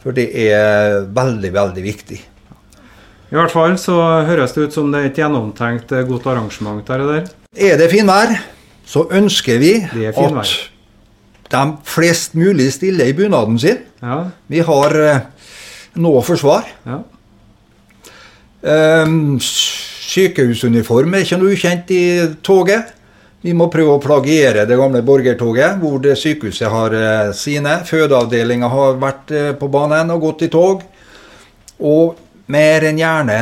[0.00, 2.20] for det er veldig, veldig viktig.
[3.30, 6.82] I hvert fall så høres det ut som det er et gjennomtenkt eh, godt arrangement
[6.86, 7.04] der.
[7.04, 7.30] og der.
[7.54, 8.34] Er det finvær,
[8.86, 10.50] så ønsker vi at
[11.50, 13.78] de flest mulig stiller i bunaden sin.
[14.02, 14.96] Ja, Vi har
[15.94, 16.66] noe forsvar.
[16.86, 17.00] ja.
[18.60, 22.04] Um, sykehusuniform er ikke noe ukjent i
[22.44, 22.90] toget.
[23.40, 27.78] Vi må prøve å plagiere det gamle borgertoget, hvor sykehuset har eh, sine.
[27.88, 30.82] Fødeavdelinga har vært eh, på banen og gått i tog.
[31.80, 32.18] Og
[32.50, 33.38] mer enn gjerne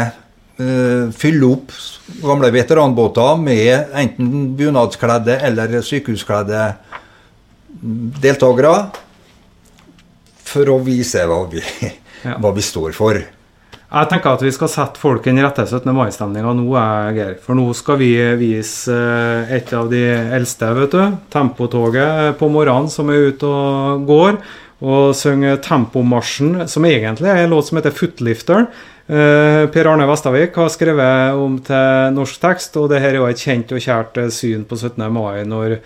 [0.61, 1.73] uh, fylle opp
[2.23, 6.63] gamle veteranbåter med enten bunadskledde eller sykehuskledde
[8.23, 8.75] deltakere.
[10.49, 11.63] For å vise hva vi,
[12.25, 12.35] Ja.
[12.43, 13.19] hva vi står for.
[13.89, 15.87] Jeg tenker at vi skal sette folk i den rette 17.
[15.97, 16.65] mai-stemninga nå,
[17.17, 17.37] Geir.
[17.41, 20.03] For nå skal vi vise eh, et av de
[20.37, 21.15] eldste, vet du.
[21.33, 24.41] Tempotoget på morgenen som er ute og går.
[24.85, 28.67] Og synge Tempomarsjen, som egentlig er en låt som heter Footlifter.
[29.09, 33.29] Eh, Per Arne Vestavik har skrevet om til norsk tekst, og det her er jo
[33.31, 35.01] et kjent og kjært eh, syn på 17.
[35.15, 35.79] mai når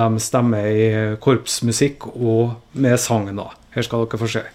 [0.00, 0.86] de stemmer i
[1.20, 3.28] korpsmusikk og med sang.
[3.76, 4.46] Her skal dere få se.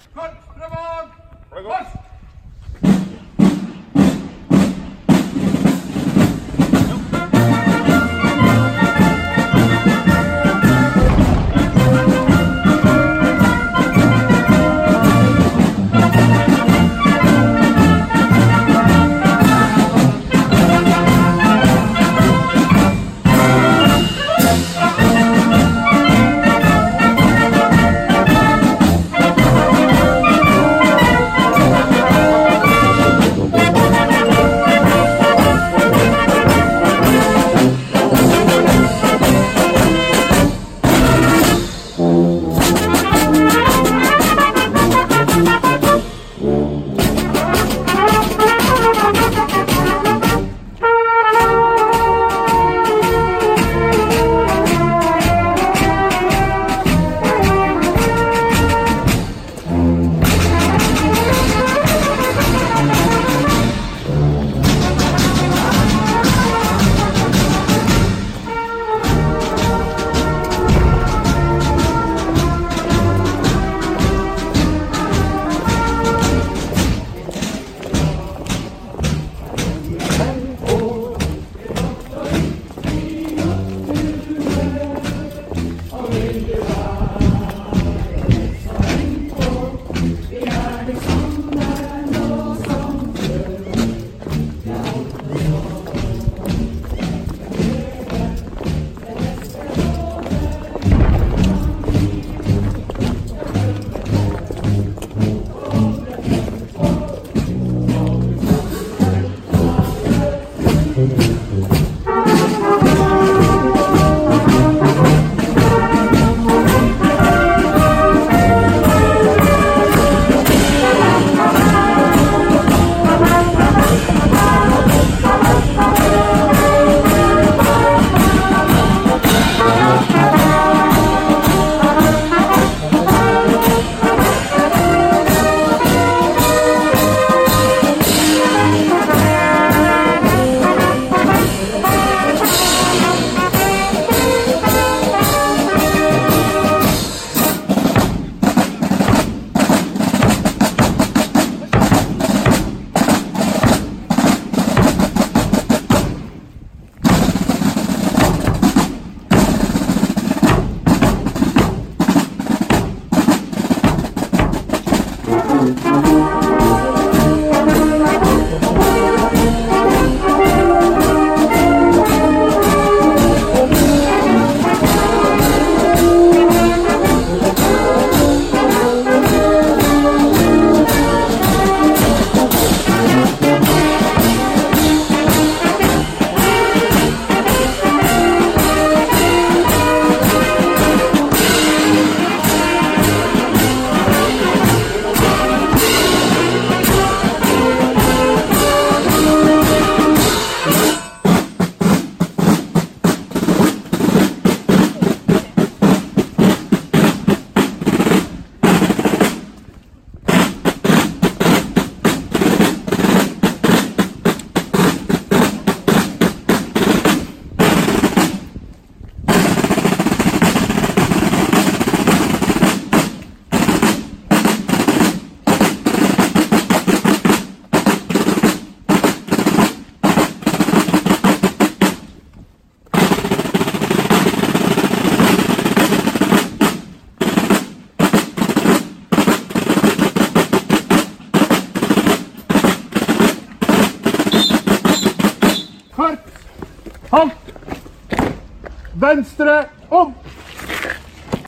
[248.96, 250.14] Venstre om!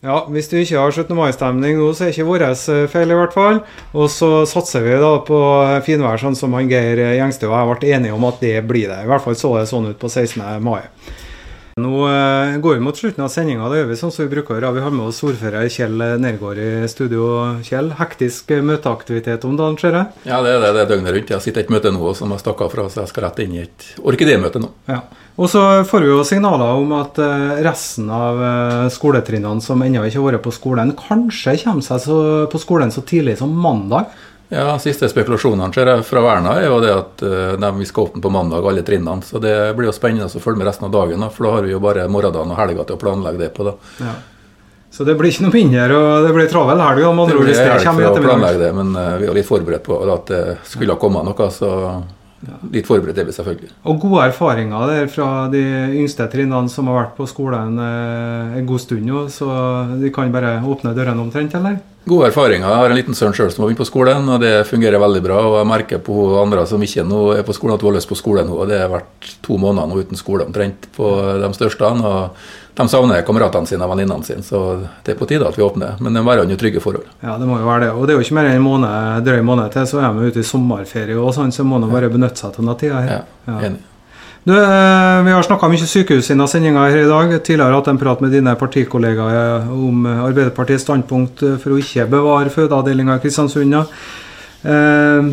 [0.03, 1.15] Ja, Hvis du ikke har 17.
[1.17, 3.61] mai-stemning nå, så er ikke vår eh, feil, i hvert fall.
[3.97, 5.39] Og så satser vi da på
[5.87, 9.01] finvær, sånn som han Geir Gjengstø og jeg ble enige om at det blir det.
[9.03, 10.43] I hvert fall så det sånn ut på 16.
[10.63, 10.83] mai.
[11.77, 13.67] Nå eh, går vi mot slutten av sendinga.
[13.69, 14.63] Det gjør vi sånn som vi bruker.
[14.65, 17.27] Ja, vi har med oss ordfører Kjell Nergård i studio.
[17.67, 20.23] Kjell, hektisk møteaktivitet om dagen, ser jeg?
[20.25, 20.71] Ja, det er det.
[20.73, 21.33] Det er døgnet rundt.
[21.35, 23.43] Jeg sitter i et møte nå som jeg stakk av fra, så jeg skal rett
[23.45, 24.71] inn i et orkidémøte nå.
[24.89, 25.03] Ja.
[25.37, 30.07] Og så får vi jo signaler om at eh, resten av eh, skoletrinnene som ennå
[30.07, 32.09] ikke har vært på skolen, kanskje kommer seg
[32.49, 34.09] på skolen så tidlig som mandag.
[34.49, 38.07] Ja, Siste spekulasjonene ser jeg fra Verna er jo det at uh, de, vi skal
[38.07, 39.25] åpne på mandag, alle trinnene.
[39.27, 41.67] Så det blir jo spennende å følge med resten av dagen, da, for da har
[41.67, 43.67] vi jo bare morgendagen og helga til å planlegge det på.
[43.67, 43.75] da.
[43.99, 44.15] Ja.
[44.97, 47.03] Så det blir ikke noe mindre, og det blir travel helg?
[47.03, 50.31] Det blir helg for å planlegge det, men uh, vi er litt forberedt på at
[50.31, 51.49] det skulle ha kommet noe.
[51.51, 51.71] så
[52.69, 53.71] Litt forberedt er vi selvfølgelig.
[53.89, 55.61] Og gode erfaringer der fra de
[55.97, 59.47] yngste trinnene som har vært på skolen eh, en god stund nå, så
[59.97, 61.79] de kan bare åpne dørene omtrent, eller?
[62.07, 62.69] Gode erfaringer.
[62.69, 65.23] Jeg har en liten sønn sjøl som har begynt på skolen, og det fungerer veldig
[65.25, 65.41] bra.
[65.43, 68.11] Og jeg merker på andre som ikke nå er på skolen, at hun har lyst
[68.13, 68.53] på skole nå.
[68.55, 71.09] og Det har vært to måneder nå uten skole omtrent på
[71.41, 71.89] de største.
[72.07, 72.37] Og
[72.77, 74.61] de savner kameratene sine og venninnene sine, så
[75.05, 75.97] det er på tide at vi åpner.
[76.03, 77.07] Men det må være under trygge forhold.
[77.25, 77.91] Ja, det må jo være det.
[77.97, 80.29] Og det er jo ikke mer enn en måned, drøy måned til, så er de
[80.29, 83.13] ute i sommerferie og sånn, så må nå bare benytte seg av denne tida her.
[83.49, 83.81] Ja, enig.
[84.47, 87.33] Du, eh, vi har snakka mye sykehus i denne sendinga her i dag.
[87.43, 92.05] Tidligere hatt en prat med dine partikollegaer om eh, Arbeiderpartiets standpunkt eh, for å ikke
[92.13, 93.75] bevare fødeavdelinga i Kristiansund.
[93.75, 95.27] Eh,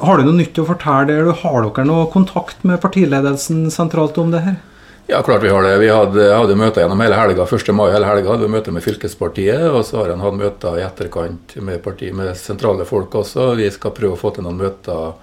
[0.00, 1.28] har du noe nytt å fortelle der?
[1.42, 4.56] Har dere noe kontakt med partiledelsen sentralt om det her?
[5.06, 5.78] Ja, klart vi har det.
[5.78, 7.44] Vi hadde, hadde møter gjennom hele helga.
[7.44, 7.72] 1.
[7.74, 10.84] mai hele helga hadde vi møte med fylkespartiet, og så har en hatt møter i
[10.86, 13.50] etterkant med partiet med sentrale folk også.
[13.58, 15.16] Vi skal prøve å få til noen møter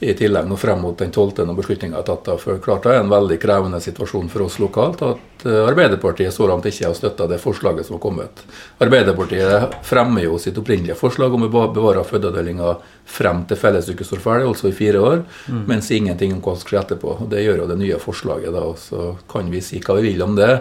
[0.00, 1.42] i tillegg nå frem mot den 12.
[1.46, 2.28] når beslutninga er tatt.
[2.38, 6.46] For klart det er en veldig krevende situasjon for oss lokalt at eh, Arbeiderpartiet så
[6.46, 8.44] langt ikke har støtta det forslaget som har kommet.
[8.84, 12.76] Arbeiderpartiet fremmer jo sitt opprinnelige forslag om å be- bevare fødeavdelinga
[13.08, 15.64] frem til fellessykehuset står ferdig, altså i fire år, Mm.
[15.66, 17.28] mens ingenting om hva som skal skje etterpå.
[17.30, 18.52] Det gjør jo det nye forslaget.
[18.52, 20.60] da, Så kan vi si hva vi vil om det,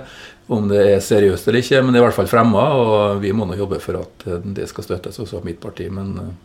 [0.50, 3.32] om det er seriøst eller ikke, men det er i hvert fall fremma, og vi
[3.34, 5.90] må nå jobbe for at eh, det skal støttes også av mitt parti.
[5.92, 6.36] men...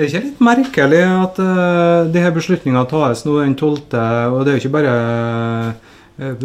[0.00, 3.92] eh, Er det ikke litt merkelig at uh, de her beslutningene tas nå den 12.,
[4.32, 5.90] og det er jo ikke bare uh,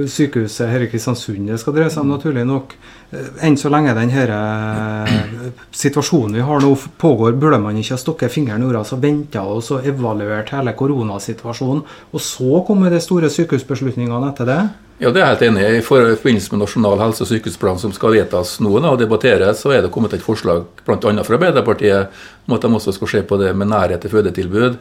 [0.07, 2.75] sykehuset her i Kristiansund det skal dreie seg om, naturlig nok.
[3.11, 7.95] Eh, enn så lenge den her, eh, situasjonen vi har nå pågår, burde man ikke
[7.95, 11.83] ha stukket fingeren i jorda og venta og evaluert hele koronasituasjonen,
[12.13, 14.61] og så komme de store sykehusbeslutningene etter det?
[14.95, 15.71] Ja, det er jeg helt enig i.
[15.77, 19.81] I forbindelse med Nasjonal helse- og sykehusplan som skal vedtas nå og debatteres, så er
[19.83, 21.23] det kommet et forslag bl.a.
[21.27, 24.77] fra Arbeiderpartiet om at de også skal se på det med nærhet til fødetilbud.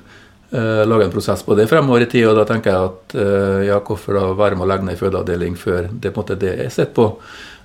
[0.55, 2.29] Eh, lage en prosess på det fremover i tid.
[2.29, 5.03] og Da tenker jeg at eh, ja, hvorfor da være med å legge ned en
[5.03, 7.11] fødeavdeling før det, på en måte, det er sett på.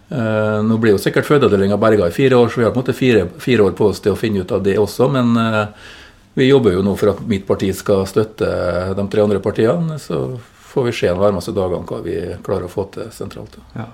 [0.10, 2.88] Eh, nå blir jo sikkert fødeavdelinga berga i fire år, så vi har på en
[2.88, 5.06] måte fire, fire, år på oss til å finne ut av det også.
[5.14, 5.92] Men eh,
[6.34, 8.50] vi jobber jo nå for at mitt parti skal støtte
[8.98, 10.02] de tre andre partiene.
[10.02, 10.40] så
[10.70, 13.58] får vi se de nærmeste dagene hva vi klarer å få til sentralt.
[13.74, 13.88] Ja.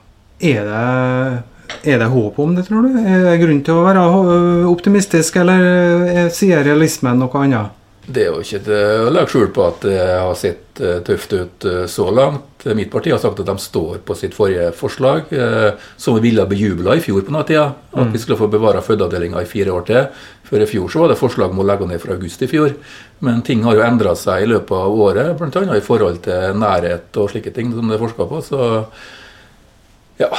[0.44, 2.98] Er, det, er det håp om det, tror du?
[3.00, 4.04] Er det grunn til å være
[4.68, 7.82] optimistisk, eller sier realismen noe annet?
[8.06, 11.32] Det er jo ikke til å legge skjul på at det har sett eh, tøft
[11.34, 12.66] ut eh, så langt.
[12.78, 16.46] Mitt parti har sagt at de står på sitt forrige forslag, eh, som vi ville
[16.46, 17.66] ha bejubla i fjor på denne tida.
[17.98, 20.24] At vi skulle få bevare fødeavdelinga i fire år til.
[20.46, 22.78] Før i fjor så var det forslag om å legge ned fra august i fjor.
[23.26, 25.66] Men ting har jo endra seg i løpet av året, bl.a.
[25.74, 28.46] i forhold til nærhet og slike ting som det er forska på.
[28.46, 28.66] så
[30.18, 30.30] ja,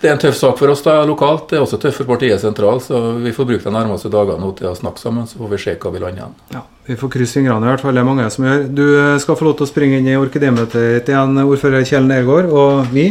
[0.00, 1.48] Det er en tøff sak for oss da lokalt.
[1.50, 2.84] Det er også tøff for partiet sentralt.
[2.86, 5.76] Så vi får bruke de nærmeste dagene til å snakke sammen, så får vi se
[5.80, 6.36] hva vi lander igjen.
[6.54, 7.96] Ja, Vi får krysse fingrene, i hvert fall.
[7.96, 8.68] Det er mange som gjør.
[8.68, 12.52] Du eh, skal få lov til å springe inn i orkidémøtet igjen, ordfører Kjell Nergård.
[12.52, 13.08] Og vi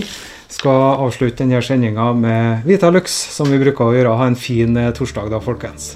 [0.53, 4.15] skal avslutte denne sendinga med Vita Lux, som vi bruker å gjøre.
[4.21, 5.95] Ha en fin eh, torsdag da, folkens.